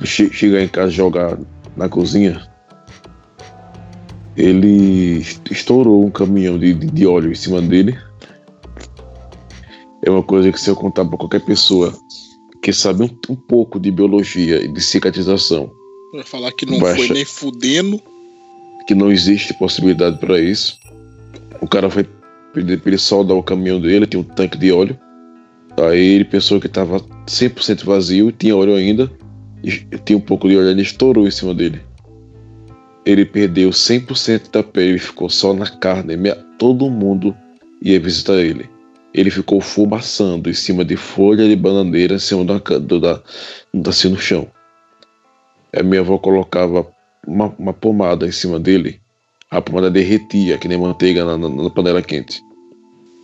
[0.06, 1.38] che- chegar em casa jogar
[1.76, 2.42] na cozinha,
[4.36, 7.98] ele est- estourou um caminhão de, de óleo em cima dele.
[10.06, 11.92] É uma coisa que se eu contar para qualquer pessoa
[12.62, 15.72] que sabe um, um pouco de biologia e de cicatrização,
[16.12, 17.06] Pra falar que não Baixa.
[17.06, 18.02] foi nem fudendo.
[18.88, 20.78] que não existe possibilidade para isso.
[21.62, 22.08] O cara foi
[22.54, 24.98] pedir para ele soldar o caminhão dele, tinha um tanque de óleo.
[25.78, 29.12] Aí ele pensou que estava 100% vazio, tinha óleo ainda,
[29.64, 29.72] e
[30.06, 31.82] tinha um pouco de óleo ainda, estourou em cima dele.
[33.06, 36.16] Ele perdeu 100% da pele, ficou só na carne.
[36.58, 37.36] Todo mundo
[37.82, 38.70] ia visitar ele.
[39.18, 43.20] Ele ficou fumaçando em cima de folha de bananeira em cima da, do, da,
[43.88, 44.48] assim no chão.
[45.76, 46.88] A minha avó colocava
[47.26, 49.02] uma, uma pomada em cima dele,
[49.50, 52.40] a pomada derretia, que nem manteiga na, na, na panela quente.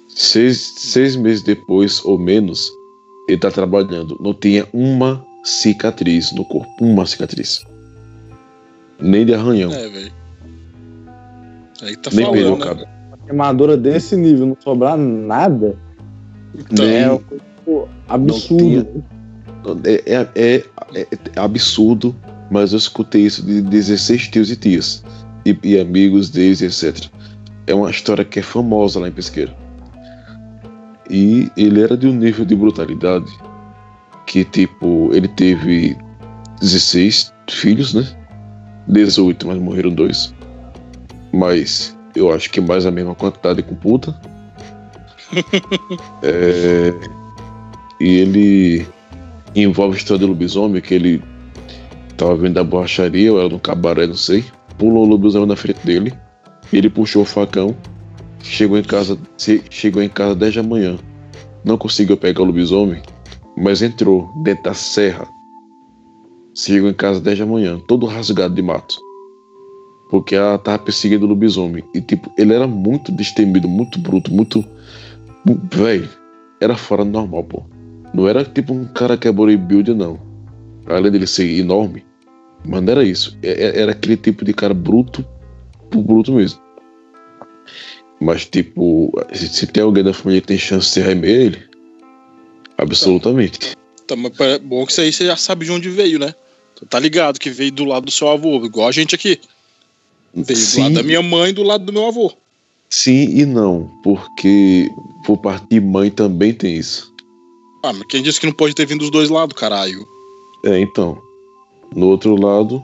[0.09, 2.71] Seis, seis meses depois, ou menos,
[3.29, 4.17] ele tá trabalhando.
[4.19, 6.69] Não tinha uma cicatriz no corpo.
[6.81, 7.63] Uma cicatriz.
[8.99, 9.71] Nem de arranhão.
[9.71, 10.11] É, velho.
[11.81, 12.85] Aí tá Nem falando, pelo né?
[13.25, 15.77] Queimadura desse nível, não sobrar nada,
[16.55, 17.19] Então, é
[17.65, 19.03] pô, absurdo.
[19.85, 22.15] É, é, é- é absurdo,
[22.51, 25.03] mas eu escutei isso de 16 tios e tias.
[25.45, 27.09] E, e amigos deles, etc.
[27.67, 29.55] É uma história que é famosa lá em Pesqueira.
[31.09, 33.31] E ele era de um nível de brutalidade
[34.25, 35.97] que, tipo, ele teve
[36.59, 38.05] 16 filhos, né?
[38.87, 40.33] 18, mas morreram dois.
[41.33, 44.15] Mas eu acho que mais a mesma quantidade com puta.
[46.21, 46.93] É,
[47.99, 48.88] e ele
[49.55, 51.21] envolve a história do lobisomem, que ele
[52.17, 54.43] tava vindo da borracharia, ou era no cabaré, não sei.
[54.77, 56.13] Pulou o lobisomem na frente dele.
[56.71, 57.75] Ele puxou o facão.
[58.41, 59.17] Chegou em casa,
[59.69, 60.97] chegou em casa 10 da manhã.
[61.63, 63.01] Não conseguiu pegar o lobisomem,
[63.55, 65.25] mas entrou dentro da serra.
[66.53, 68.95] Chegou em casa 10 da manhã, todo rasgado de mato.
[70.09, 71.84] Porque ela tava perseguindo o lobisomem.
[71.95, 74.63] E tipo, ele era muito destemido, muito bruto, muito.
[75.45, 76.09] Velho,
[76.61, 77.63] era fora do normal, pô.
[78.13, 80.19] Não era tipo um cara que é bodybuilder, não.
[80.85, 82.05] Além dele ser enorme,
[82.65, 83.37] mas não era isso.
[83.41, 85.25] É- é- Era aquele tipo de cara bruto,
[85.89, 86.61] por bruto mesmo.
[88.21, 91.61] Mas, tipo, se, tem alguém da família que tem chance de ser remer ele,
[92.77, 93.75] absolutamente.
[94.07, 96.33] tá, mas é bom que isso aí você já sabe de onde veio, né?
[96.89, 99.39] Tá ligado que veio do lado do seu avô, igual a gente aqui.
[100.33, 102.33] Veio do lado da minha mãe e do lado do meu avô.
[102.93, 104.91] Sim e não, porque
[105.25, 107.11] por parte de mãe também tem isso.
[107.83, 110.07] Ah, mas quem disse que não pode ter vindo dos dois lados, caralho?
[110.63, 111.17] É, então.
[111.95, 112.81] No outro lado.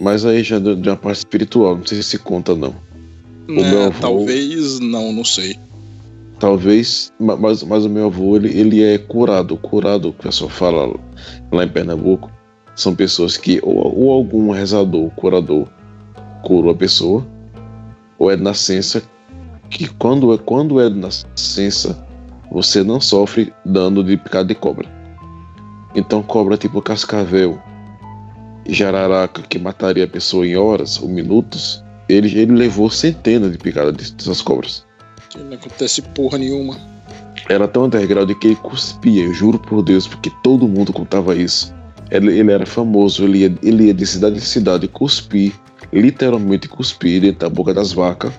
[0.00, 2.74] Mas aí já de de uma parte espiritual, não sei se conta não.
[3.48, 5.56] meu É, avô- talvez não, não sei.
[6.38, 9.56] Talvez, ma- mas, mas o meu avô, ele, ele é curado.
[9.56, 10.94] Curado, o pessoal fala
[11.52, 12.30] lá em Pernambuco,
[12.76, 15.66] são pessoas que, ou, ou algum rezador, curador,
[16.42, 17.26] curou a pessoa,
[18.18, 19.02] ou é de nascença,
[19.70, 22.06] que quando é, quando é de nascença,
[22.50, 24.88] você não sofre dano de picada de cobra.
[25.94, 27.58] Então, cobra tipo cascavel,
[28.66, 34.10] jararaca, que mataria a pessoa em horas ou minutos, ele, ele levou centenas de picadas
[34.10, 34.84] dessas cobras.
[35.36, 36.76] Não acontece porra nenhuma.
[37.48, 41.74] Era tão underground que ele cuspia, eu juro por Deus, porque todo mundo contava isso.
[42.10, 45.52] Ele, ele era famoso, ele ia, ele ia de cidade em cidade cuspir,
[46.00, 48.32] literalmente cuspir dentro da boca das vacas,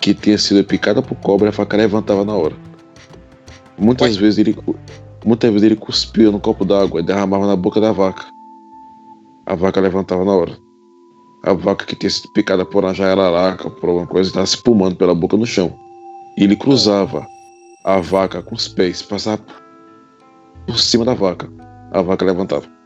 [0.00, 2.56] que tinha sido picada por cobra e a faca levantava na hora.
[3.78, 4.56] Muitas vezes ele
[5.24, 8.24] muitas vezes ele cuspia no copo d'água e derramava na boca da vaca.
[9.46, 10.58] A vaca levantava na hora.
[11.44, 14.96] A vaca que tinha sido picada por uma jararaca, por alguma coisa, estava se espumando
[14.96, 15.72] pela boca no chão.
[16.36, 17.26] E ele cruzava
[17.84, 19.42] a vaca com os pés, passava
[20.66, 21.48] por cima da vaca.
[21.92, 22.77] A vaca levantava.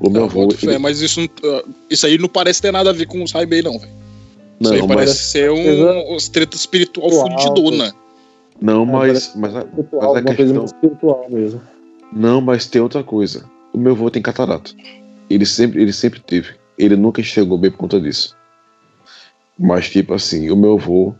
[0.00, 0.50] O meu Eu avô.
[0.50, 3.28] fé, ele- mas isso, ah, isso aí não parece ter nada a ver com o
[3.28, 3.92] Saibei, não, velho.
[4.60, 7.92] Isso aí Não, parece mas, ser um, um treta espiritual fudidona.
[8.60, 10.64] não, mas, parece- mas, a- Espiritual, mas a questão.
[10.64, 11.60] espiritual mesmo.
[12.12, 13.44] Não, mas tem outra coisa.
[13.72, 14.70] O meu avô tem catarata.
[15.28, 16.54] Ele sempre, ele sempre teve.
[16.78, 18.36] Ele nunca enxergou bem por conta disso.
[19.58, 21.14] Mas, tipo assim, o meu avô,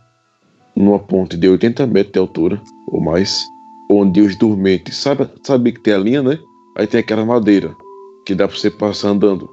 [0.75, 3.45] numa ponte de 80 metros de altura, ou mais,
[3.89, 6.39] onde os dormentes, sabe, sabe que tem a linha, né?
[6.77, 7.75] Aí tem aquela madeira
[8.25, 9.49] que dá pra você passar andando.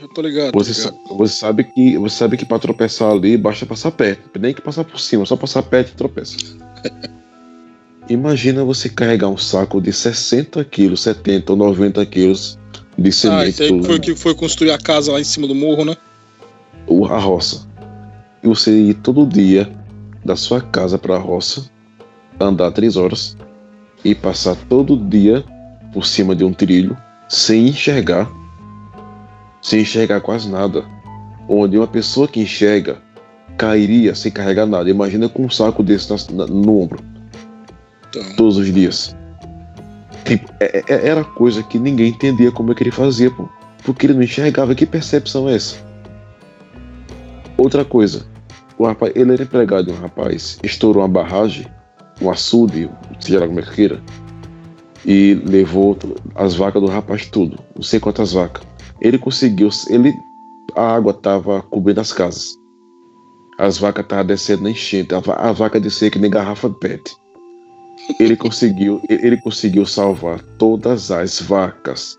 [0.00, 0.52] Eu tô ligado.
[0.52, 0.94] tô Você, ligado.
[1.08, 4.62] sa- você sabe que você sabe que para tropeçar ali basta passar perto, nem que
[4.62, 6.36] passar por cima, só passar perto e tropeça.
[8.08, 12.58] Imagina você carregar um saco de 60 quilos, 70 ou 90 quilos
[12.96, 15.54] de Ah, semente, esse aí foi que foi construir a casa lá em cima do
[15.54, 15.96] morro, né?
[16.86, 17.68] ou a roça.
[18.42, 19.70] E você ir todo dia
[20.24, 21.70] da sua casa para a roça,
[22.40, 23.36] andar três horas
[24.02, 25.44] e passar todo dia
[25.92, 26.96] por cima de um trilho
[27.28, 28.30] sem enxergar,
[29.60, 30.84] sem enxergar quase nada,
[31.48, 32.98] onde uma pessoa que enxerga
[33.56, 34.88] cairia sem carregar nada.
[34.88, 37.02] Imagina com um saco desse na- na- no ombro
[38.08, 39.16] Então, todos os dias.
[40.24, 43.48] Tipo, é- é- era coisa que ninguém entendia como é que ele fazia, pô.
[43.82, 44.74] Porque ele não enxergava.
[44.74, 45.76] Que percepção é essa?
[47.56, 48.26] Outra coisa.
[48.78, 51.66] O rapaz, ele era empregado de um rapaz, estourou uma barragem,
[52.22, 54.00] um açude, seja lá como é que queira,
[55.08, 55.96] e levou
[56.34, 57.58] as vacas do rapaz tudo.
[57.74, 58.62] Não sei quantas vacas.
[59.00, 60.12] Ele conseguiu, ele,
[60.76, 62.54] a água estava cobrindo as casas.
[63.58, 65.14] As vacas estavam descendo na enchente.
[65.14, 67.16] A, a vaca descia que nem garrafa de pet
[68.20, 72.18] Ele conseguiu, ele conseguiu salvar todas as vacas.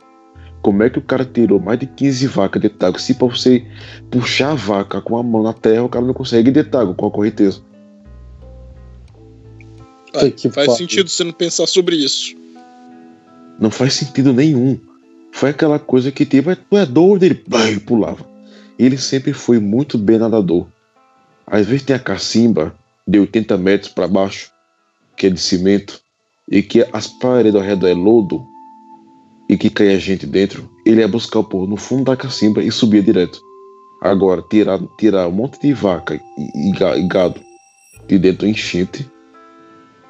[0.63, 2.99] Como é que o cara tirou mais de 15 vacas dentro d'água?
[2.99, 3.63] Se pra você
[4.09, 7.05] puxar a vaca com a mão na terra, o cara não consegue dentro d'água com
[7.05, 7.61] a correnteza.
[10.11, 12.38] Ah, Que faz sentido você não pensar sobre isso.
[13.59, 14.79] Não faz sentido nenhum.
[15.31, 17.35] Foi aquela coisa que tipo, tu é doido, ele,
[17.85, 18.25] pulava.
[18.77, 20.67] Ele sempre foi muito bem nadador.
[21.45, 22.75] Às vezes tem a cacimba
[23.07, 24.51] de 80 metros para baixo,
[25.17, 25.99] que é de cimento,
[26.49, 28.45] e que as paredes ao redor é lodo,
[29.49, 32.61] e que cai a gente dentro, ele ia buscar o povo no fundo da cacimba
[32.61, 33.41] e subia direto.
[34.01, 37.41] Agora, tirar, tirar um monte de vaca e, e gado
[38.07, 39.09] de dentro do enchente,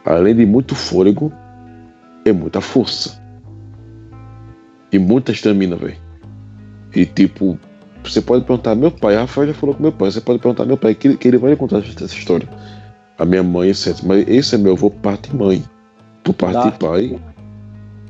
[0.05, 1.31] além de muito fôlego,
[2.25, 3.18] é muita força.
[4.91, 5.97] E muita estamina, velho.
[6.95, 7.59] E tipo,
[8.03, 10.65] você pode perguntar meu pai, a Rafael já falou com meu pai, você pode perguntar
[10.65, 12.47] meu pai, que, que ele vai lhe contar essa história.
[13.17, 13.97] A minha mãe, etc.
[14.03, 15.63] Mas esse é meu avô parte mãe.
[16.23, 16.69] Por parte Tá.
[16.69, 17.19] de pai.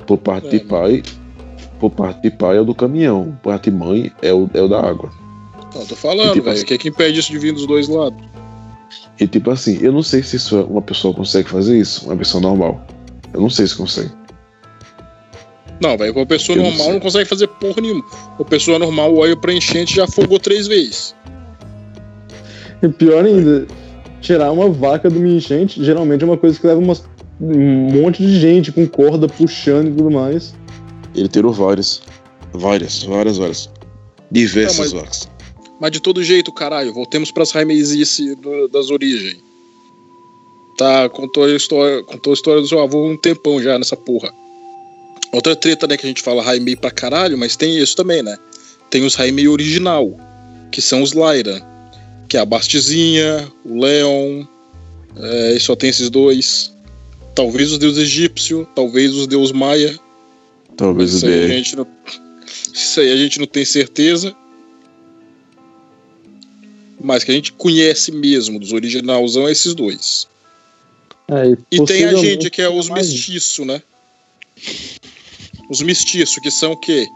[0.06, 1.04] Por parte É, de pai.
[1.80, 3.38] Por parte de pai é o do caminhão.
[3.42, 5.10] Por parte de mãe é o, é o da água.
[5.76, 6.54] Não, tô falando, Tipo velho.
[6.56, 8.20] assim- O que é que impede isso de vir dos dois lados?
[9.20, 12.16] E tipo assim, eu não sei se isso é- uma pessoa consegue fazer isso, uma
[12.16, 12.82] pessoa normal.
[13.34, 14.12] Eu não sei se consegue.
[15.82, 18.04] Não, velho, uma pessoa normal não, consegue fazer porra nenhuma.
[18.38, 21.16] Uma pessoa normal olha pra enchente e já afogou três vezes.
[22.82, 23.68] E pior ainda,
[24.22, 27.04] tirar uma vaca de uma enchente geralmente é uma coisa que leva umas-
[27.42, 30.54] um monte de gente com corda puxando e tudo mais.
[31.16, 32.02] Ele tirou várias.
[32.54, 33.70] Várias, várias, várias.
[34.32, 35.30] Diversas Não, mas- vacas.
[35.80, 39.38] Mas de todo jeito, caralho, voltemos pras raimezice do- das origens.
[40.78, 44.34] Tá, contou a história, contou a história do seu avô um tempão já nessa porra.
[45.32, 48.38] Outra treta, né, que a gente fala Raimei pra caralho, mas tem isso também, né?
[48.90, 50.18] Tem os Raimei original,
[50.72, 51.62] que são os Lyra,
[52.28, 54.46] que é a Bastizinha, o Leon,
[55.18, 56.72] é, e só tem esses dois.
[57.36, 60.00] Talvez os deuses egípcio, talvez os deuses maia.
[60.76, 61.88] Talvez o Isso aí, a gente não,
[62.74, 64.36] isso aí a gente não tem certeza.
[67.02, 70.28] Mas que a gente conhece mesmo dos originalzão é esses dois.
[71.30, 73.82] É, E tem a gente que é os mestiços, né?
[75.70, 77.08] Os mestiços, que são o quê?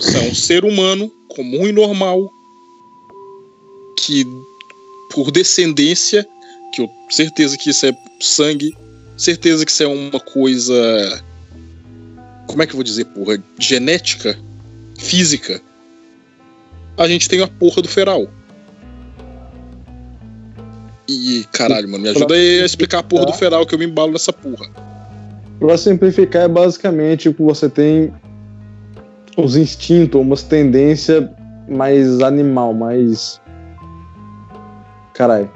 [0.00, 2.32] São um ser humano comum e normal
[3.96, 4.24] que,
[5.10, 6.26] por descendência,
[6.72, 8.72] que eu certeza que isso é sangue,
[9.16, 11.22] certeza que isso é uma coisa.
[12.46, 13.42] Como é que eu vou dizer, porra?
[13.58, 14.38] Genética,
[14.98, 15.60] física.
[16.96, 18.30] A gente tem a porra do feral.
[21.08, 23.84] E caralho, mano, me ajuda aí a explicar a porra do feral que eu me
[23.84, 24.66] embalo nessa porra.
[25.58, 28.12] Pra simplificar, é basicamente que você tem
[29.36, 31.28] os instintos, umas tendências
[31.68, 33.40] mais animal, mais.
[35.14, 35.50] Caralho.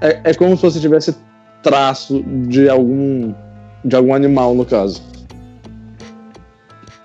[0.00, 1.14] É, é como se você tivesse
[1.62, 3.32] traço de algum.
[3.84, 5.02] de algum animal, no caso.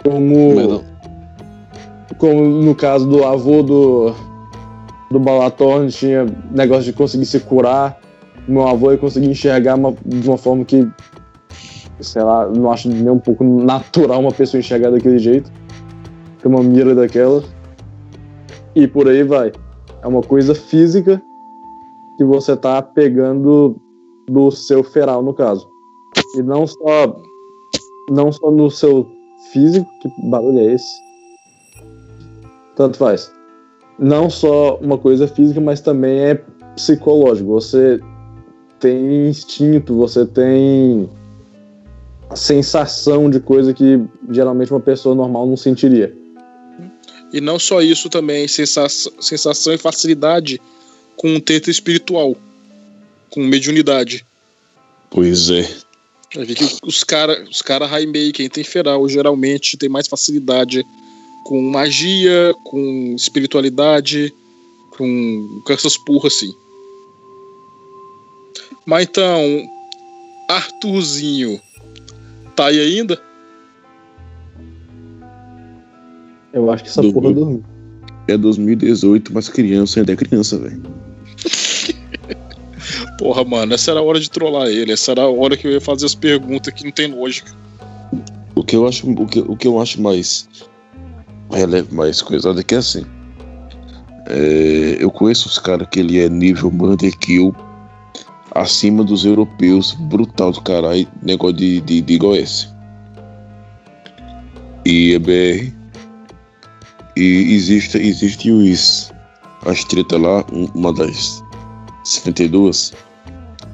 [0.04, 0.56] Como.
[0.56, 0.84] Não.
[2.18, 4.16] Como no caso do avô do.
[5.12, 8.00] do Balatorn, tinha negócio de conseguir se curar.
[8.48, 10.88] Meu avô ia conseguir enxergar uma- de uma forma que
[12.02, 15.52] sei lá, não acho nem um pouco natural uma pessoa enxergar daquele jeito.
[16.40, 17.44] Ter uma mira daquela.
[18.76, 19.52] E por aí vai.
[20.02, 21.22] É uma coisa física
[22.18, 23.76] que você tá pegando
[24.28, 25.70] do seu feral, no caso.
[26.36, 27.16] E não só.
[28.10, 29.08] Não só no seu
[29.52, 31.02] físico, que barulho é esse?
[32.76, 33.32] Tanto faz.
[34.00, 36.36] Não só uma coisa física, mas também é
[36.76, 37.52] psicológico.
[37.52, 38.00] Você
[38.80, 41.10] tem instinto, você tem
[42.36, 46.16] sensação de coisa que geralmente uma pessoa normal não sentiria.
[47.34, 50.62] E não só isso também, sensação, sensação e facilidade
[51.16, 52.36] com o teto espiritual,
[53.30, 54.26] com mediunidade.
[55.10, 55.70] Pois é.
[56.30, 60.86] Que os caras os cara Raimei, quem tem feral, geralmente tem mais facilidade
[61.44, 64.34] com magia, com espiritualidade,
[64.92, 66.54] com, com essas porras assim.
[68.86, 69.70] Mas então,
[70.48, 71.60] Arthurzinho,
[72.52, 73.20] tá aí ainda?
[76.54, 77.64] Eu acho que essa porra dormiu.
[78.28, 80.82] É 2018, mas criança ainda é criança, velho.
[83.18, 85.72] Porra, mano, essa era a hora de trollar ele, essa era a hora que eu
[85.72, 87.52] ia fazer as perguntas que não tem lógica.
[88.56, 90.48] O que eu acho, o que, o que eu acho mais
[91.52, 93.06] rele- mais coisado é que assim.
[94.28, 97.56] é, eu conheço os caras que ele é nível Mother Kill
[98.56, 102.74] acima dos europeus, brutal do caralho, negócio de, de, de GOS.
[104.86, 105.72] E EBR.
[107.16, 109.12] E existe, existe os
[109.66, 111.44] as treta lá, um- uma das
[112.04, 112.94] 52,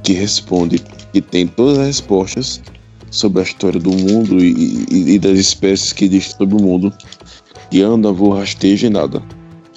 [0.04, 0.80] que responde,
[1.14, 2.62] que tem todas as respostas
[3.10, 6.94] sobre a história do mundo e, e- e das espécies que existem sobre o mundo,
[7.72, 9.22] que anda, voa, rasteja e nada,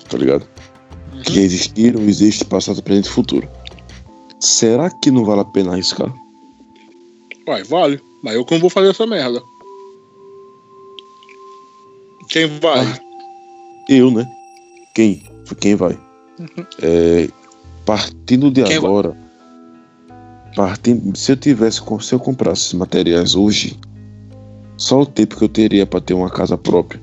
[0.09, 0.46] tá ligado?
[1.24, 3.48] Que já existiram, existe, passado, presente e futuro.
[4.41, 6.12] Será que não vale a pena arriscar?
[7.47, 8.01] Vai, vale.
[8.22, 9.43] Mas eu que não vou fazer essa merda.
[12.28, 12.86] Quem vai?
[12.86, 13.01] Ah.
[13.88, 14.26] Eu, né?
[14.95, 15.22] Quem?
[15.61, 15.99] Quem vai?
[16.80, 17.28] É,
[17.84, 18.88] partindo de Quem vai?
[18.88, 19.16] agora,
[20.55, 23.76] partindo, se eu tivesse, se eu comprasse esses materiais hoje,
[24.76, 27.01] só o tempo que eu teria para ter uma casa própria,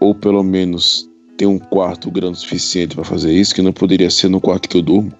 [0.00, 4.08] ou pelo menos ter um quarto grande o suficiente para fazer isso, que não poderia
[4.08, 5.12] ser no quarto que eu durmo.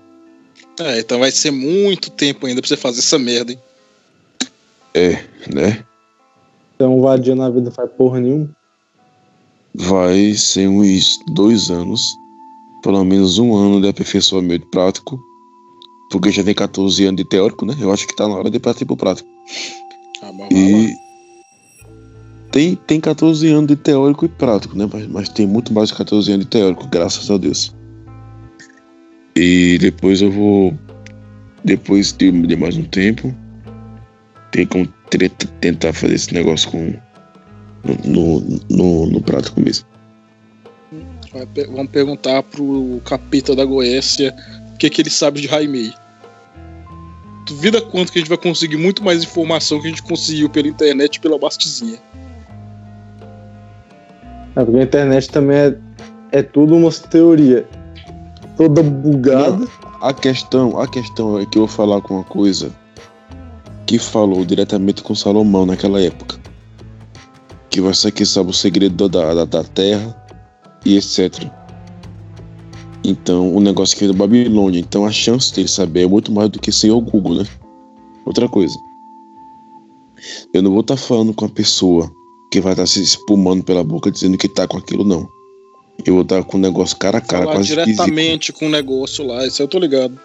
[0.78, 3.58] É, então vai ser muito tempo ainda pra você fazer essa merda, hein?
[4.94, 5.84] É, né?
[6.74, 8.54] Então, um vadia na vida não faz porra nenhuma.
[9.74, 12.16] Vai ser uns dois anos,
[12.82, 15.18] pelo menos um ano de aperfeiçoamento prático,
[16.10, 17.74] porque já tem 14 anos de teórico, né?
[17.78, 19.28] Eu acho que tá na hora de partir pro prático.
[20.22, 20.48] Ah, lá.
[20.50, 20.94] E
[22.50, 24.88] tem, tem 14 anos de teórico e prático, né?
[24.90, 27.75] Mas, mas tem muito mais de 14 anos de teórico, graças a Deus.
[29.37, 30.74] E depois eu vou.
[31.62, 33.34] Depois de, de mais um tempo,
[34.51, 34.87] tem como
[35.61, 36.95] tentar fazer esse negócio com.
[38.05, 39.22] No, no, no
[39.62, 39.87] mesmo.
[41.32, 44.34] Vai pe- Vamos perguntar pro capeta da Goécia
[44.74, 45.93] o que, que ele sabe de Raimei.
[47.47, 50.66] Duvida quanto que a gente vai conseguir muito mais informação que a gente conseguiu pela
[50.66, 51.99] internet e pela Bastizinha.
[54.57, 55.76] É porque a internet também é,
[56.32, 57.64] é tudo uma teoria.
[58.57, 59.66] Toda bugada.
[60.00, 62.74] A questão, a questão é que eu vou falar com uma coisa
[63.86, 66.38] que falou diretamente com Salomão naquela época.
[67.70, 70.16] Que você que sabe o segredo da, da, da terra
[70.84, 71.50] e etc.
[73.04, 74.80] Então, o negócio que veio da Babilônia.
[74.80, 77.44] Então, a chance dele saber é muito mais do que sem o Google, né?
[78.24, 78.76] Outra coisa.
[80.52, 82.11] Eu não vou estar falando com a pessoa
[82.50, 85.28] que vai estar se espumando pela boca dizendo que tá com aquilo, não.
[86.05, 88.05] Eu vou estar com o negócio cara a cara, Falar quase esquisito.
[88.05, 90.18] diretamente com o negócio lá, isso eu tô ligado.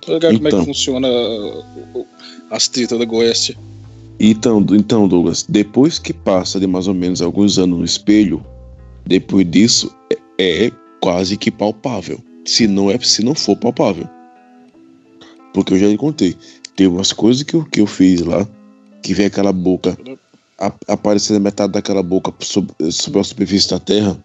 [0.00, 0.60] Tô ligado como é Então.
[0.60, 2.06] que funciona uh, uh,
[2.50, 3.56] as tretas da Goécia.
[4.20, 8.44] Então, então, Douglas, depois que passa de mais ou menos alguns anos no espelho,
[9.06, 9.94] depois disso
[10.38, 12.20] é, é quase que palpável.
[12.44, 14.08] Se não é, se não for palpável.
[15.52, 16.36] Porque eu já lhe contei.
[16.76, 18.46] Teve umas coisas que eu, que eu fiz lá,
[19.02, 19.96] que vem aquela boca
[20.58, 24.24] a, aparecendo metade daquela boca sob, sobre a superfície da terra.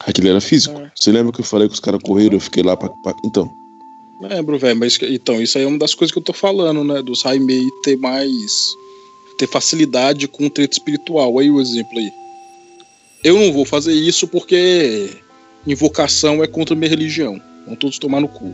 [0.00, 0.78] Aquilo era físico.
[0.80, 0.90] É.
[0.94, 2.88] Você lembra que eu falei que os caras correram, eu fiquei lá pra.
[3.02, 3.50] pra- Então,
[4.20, 7.00] Lembro, velho, mas então, isso aí é uma das coisas que eu tô falando, né?
[7.02, 8.74] Dos Raimei ter mais.
[9.38, 11.38] ter facilidade com o treta espiritual.
[11.38, 12.10] Aí o exemplo aí.
[13.22, 15.10] Eu não vou fazer isso porque
[15.66, 17.40] invocação é contra a minha religião.
[17.66, 18.52] Vão todos tomar no cu.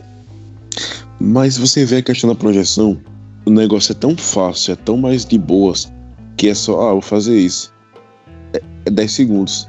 [1.19, 2.99] Mas você vê a questão da projeção,
[3.45, 5.91] o negócio é tão fácil, é tão mais de boas,
[6.37, 7.73] que é só, ah, vou fazer isso.
[8.53, 9.65] É, é 10 segundos.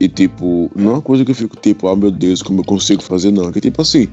[0.00, 2.64] E tipo, não é uma coisa que eu fico tipo, ah meu Deus, como eu
[2.64, 3.48] consigo fazer, não.
[3.48, 4.08] É que tipo assim.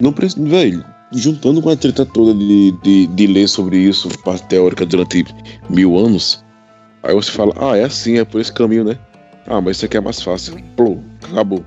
[0.00, 0.46] Não precisa.
[0.46, 5.24] Velho, juntando com a treta toda de, de, de ler sobre isso, parte teórica, durante
[5.68, 6.44] mil anos,
[7.02, 8.98] aí você fala, ah, é assim, é por esse caminho, né?
[9.46, 10.56] Ah, mas isso aqui é mais fácil.
[10.76, 10.98] Plô,
[11.30, 11.64] acabou.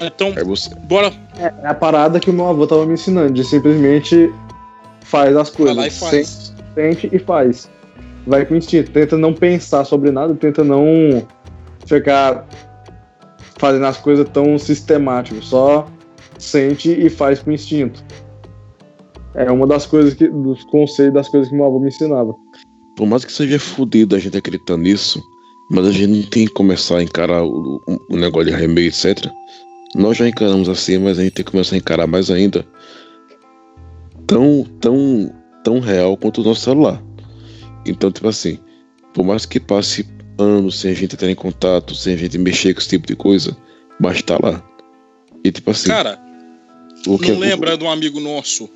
[0.00, 0.74] Então, Aí você.
[0.74, 1.12] bora.
[1.38, 4.30] É a parada que o meu avô tava me ensinando, de simplesmente
[5.02, 5.76] faz as Vai coisas.
[5.76, 6.52] lá e faz.
[6.74, 7.70] Sente e faz.
[8.26, 8.90] Vai com instinto.
[8.90, 11.22] Tenta não pensar sobre nada, tenta não
[11.86, 12.46] ficar
[13.58, 15.42] fazendo as coisas tão sistemático.
[15.44, 15.86] Só
[16.38, 18.04] sente e faz com instinto.
[19.34, 20.28] É uma das coisas que.
[20.28, 22.34] dos conselhos das coisas que meu avô me ensinava.
[22.96, 25.20] Por mais que seja fodido a gente acreditar nisso,
[25.70, 27.80] mas a gente não tem que começar a encarar o,
[28.10, 29.28] o- negócio de remédio, etc.
[29.96, 32.64] Nós já encaramos assim, mas a gente tem que começar a encarar mais ainda.
[34.26, 35.32] Tão, tão,
[35.62, 37.02] tão real quanto o nosso celular.
[37.86, 38.58] Então, tipo assim,
[39.12, 40.04] por mais que passe
[40.38, 43.14] anos sem a gente entrar em contato, sem a gente mexer com esse tipo de
[43.16, 43.56] coisa,
[44.00, 44.62] mas tá lá.
[45.44, 46.20] E tipo assim, Cara,
[47.06, 48.68] o que não lembra de um amigo nosso?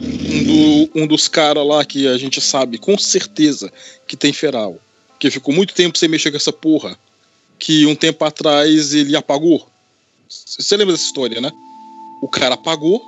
[0.00, 3.72] Um, do- um dos caras lá que a gente sabe com certeza
[4.06, 4.78] que tem feral.
[5.18, 6.98] Que ficou muito tempo sem mexer com essa porra.
[7.58, 9.66] Que um tempo atrás ele apagou.
[10.28, 11.50] Você lembra dessa história, né?
[12.20, 13.02] O cara apagou,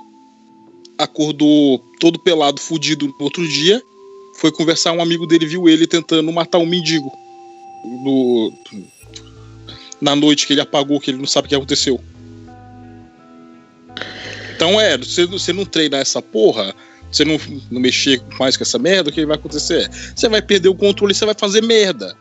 [0.97, 3.81] acordou todo pelado, fudido no outro dia.
[4.35, 7.11] Foi conversar, um amigo dele viu ele tentando matar um mendigo.
[7.83, 8.53] No,
[10.01, 11.99] na noite que ele apagou, que ele não sabe o que aconteceu.
[14.55, 16.73] Então é, você, você não treinar essa porra,
[17.11, 17.39] você não,
[17.71, 19.89] não mexer mais com essa merda, o que vai acontecer?
[20.15, 22.15] Você vai perder o controle e você vai fazer merda.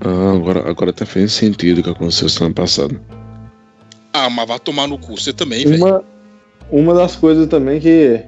[0.00, 3.00] Ah, agora, agora tá fazendo sentido o que aconteceu semana passada.
[4.12, 5.82] Ah, mas vai tomar no cu, você também, velho.
[5.82, 6.04] Uma,
[6.70, 8.22] uma das coisas também que.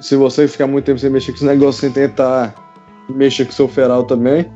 [0.00, 2.54] Se você ficar muito tempo sem mexer com esse negócio, sem tentar
[3.08, 4.50] mexer com seu feral também,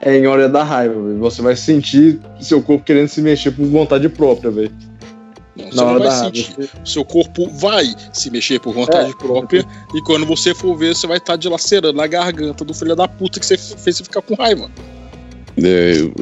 [0.00, 1.18] é em hora da raiva, velho.
[1.18, 4.72] Você vai sentir seu corpo querendo se mexer por vontade própria, velho.
[5.56, 6.34] Não, você Na não hora vai da raiva.
[6.36, 6.70] sentir.
[6.82, 9.14] O seu corpo vai se mexer por vontade É.
[9.16, 9.64] própria.
[9.94, 13.38] E quando você for ver, você vai estar dilacerando a garganta do filho da puta
[13.40, 14.70] que você fez você ficar com raiva.
[15.62, 16.12] É, eu-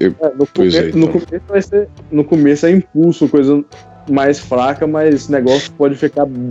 [0.00, 1.88] eu- no, começo vai ser.
[2.10, 3.62] No começo é impulso, coisa
[4.08, 6.48] mais fraca, mas esse negócio pode ficar bem.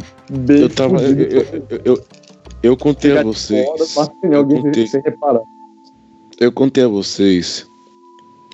[0.61, 1.01] eu tava.
[1.01, 1.45] Eu, eu,
[1.85, 2.03] eu,
[2.61, 3.65] eu- contei a vocês.
[3.65, 4.85] fora, mas alguém contei.
[4.85, 5.41] sem reparar.
[6.39, 7.65] Eu contei a vocês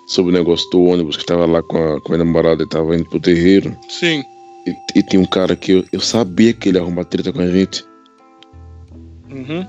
[0.05, 2.67] sobre o negócio do ônibus que tava lá com a, com a minha namorada e
[2.67, 3.75] tava indo pro terreiro.
[3.89, 4.23] Sim.
[4.67, 7.41] E, e tinha um cara que eu, eu sabia que ele ia arrumar treta com
[7.41, 7.83] a gente.
[9.31, 9.65] Uhum.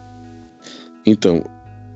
[1.06, 1.42] Então,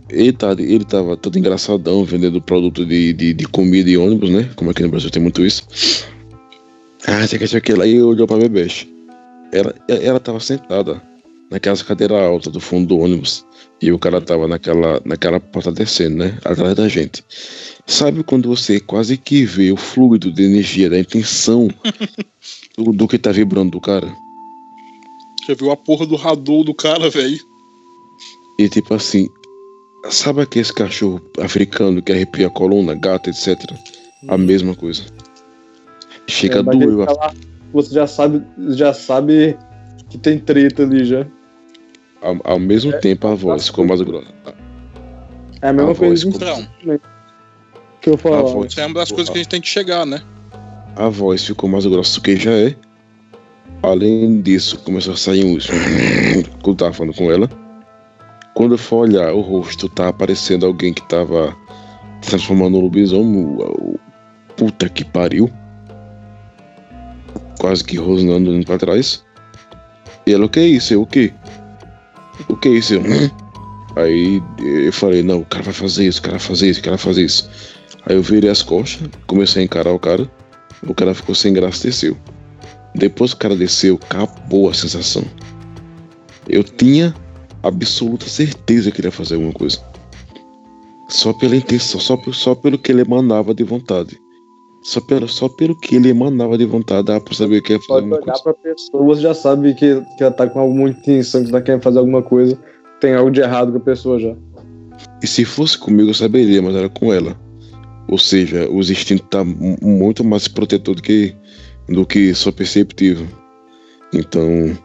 [0.09, 4.51] ele, tá, ele tava todo engraçadão vendendo produto de, de, de comida e ônibus, né?
[4.57, 5.67] Como aqui no Brasil tem muito isso.
[7.07, 7.87] Ah, você quer sei o que lá?
[7.87, 8.91] E olhou pra Bebeste.
[9.53, 11.03] Ela, ela tava sentada
[11.51, 13.45] naquelas cadeiras altas do fundo do ônibus.
[13.81, 16.39] E o cara tava naquela, naquela porta descendo, né?
[16.45, 17.23] Atrás da gente.
[17.87, 21.69] Sabe quando você quase que vê o fluido de energia, da intenção
[22.77, 24.11] do, do que tá vibrando do cara?
[25.47, 27.39] Já viu a porra do radou do cara, velho?
[28.59, 29.29] E tipo assim,
[30.11, 33.59] sabe aquele cachorro africano que arrepia a coluna, gato, etc?
[34.29, 35.03] A mesma coisa.
[36.27, 37.35] Chega É, tá
[37.73, 39.57] Você já sabe, já sabe
[40.09, 41.27] que tem treta ali já.
[42.23, 44.33] Ao, ao mesmo tempo a voz ficou mais grossa.
[45.63, 46.67] É a mesma A voz coisa Então,
[48.01, 48.49] que eu falo.
[48.49, 50.23] voz, isso é uma das coisas que a gente tem que chegar, né?
[50.97, 52.75] a voz ficou mais grossa do que já é.
[53.83, 55.69] Além disso, começou a sair uns.
[56.63, 57.49] Quando eu tava falando com ela.
[58.55, 61.55] Quando eu for olhar o rosto, tá aparecendo alguém que tava
[62.23, 63.59] se transformando no lobisomem.
[64.57, 65.51] Puta que pariu.
[67.59, 69.23] Quase que rosnando indo pra trás.
[70.27, 70.95] E ela, o que é isso?
[70.95, 71.33] Eu, o quê?
[72.49, 72.95] O que é isso?
[73.97, 76.83] Aí eu falei, não, o cara vai fazer isso, o cara vai fazer isso, o
[76.83, 77.49] cara vai fazer isso.
[78.05, 80.31] Aí eu virei as costas, comecei a encarar o cara.
[80.87, 82.17] O cara ficou sem graça e desceu.
[82.95, 85.25] Depois que o cara desceu, acabou a sensação.
[86.49, 87.15] Eu tinha
[87.63, 89.79] absoluta certeza que ele ia fazer alguma coisa.
[91.09, 94.19] Só pela intenção, só, só pelo que ele emanava de vontade.
[94.87, 97.89] Só pelo, só pelo que ele emanava de vontade, dá pra saber que ia fazer
[97.89, 98.43] Pode alguma olhar coisa.
[98.45, 101.83] pra pessoa, você já sabe que, que ela tá com alguma intenção, que tá querendo
[101.83, 102.57] fazer alguma coisa.
[103.01, 104.37] Tem algo de errado com a pessoa já.
[105.21, 107.37] E se fosse comigo, eu saberia, mas era com ela.
[108.09, 111.35] Ou seja, os instintos tá mu- muito mais protetor do que,
[111.89, 113.27] do que só perceptivo.
[114.15, 114.79] Então,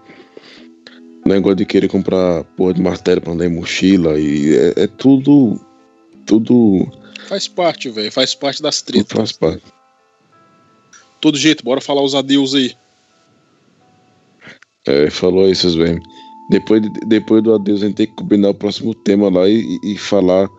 [1.28, 5.60] negócio de querer comprar porra de martelo pra andar em mochila e é, é tudo.
[6.26, 6.88] Tudo,
[7.28, 8.12] Faz parte, velho.
[8.12, 9.16] Faz parte das tudo tretas.
[9.18, 9.64] faz parte.
[11.22, 12.74] Todo jeito, bora falar os adeus aí.
[14.88, 16.04] É, falou aí, seus vermes.
[16.50, 19.80] Depois, de- depois do adeus, a gente tem que combinar o próximo tema lá e,
[19.84, 20.50] e falar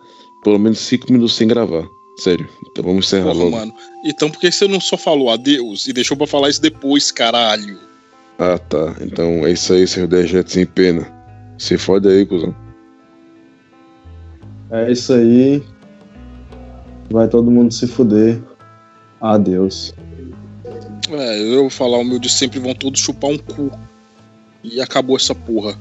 [0.43, 1.85] pelo menos cinco minutos sem gravar.
[2.17, 2.47] Sério.
[2.71, 3.51] Então vamos encerrar Porra, logo.
[3.57, 3.73] mano.
[4.05, 7.77] Então por que você não só falou adeus e deixou pra falar isso depois, caralho?
[8.39, 8.95] Ah, tá.
[9.01, 11.11] Então é isso aí, seu dejeto sem pena.
[11.57, 12.55] Se fode aí, cuzão.
[14.71, 15.61] É isso aí.
[17.09, 18.41] Vai todo mundo se fuder.
[19.21, 19.93] Adeus.
[21.15, 23.71] É, eu vou falar o meu de sempre, vão todos chupar um cu.
[24.63, 25.77] E acabou essa porra.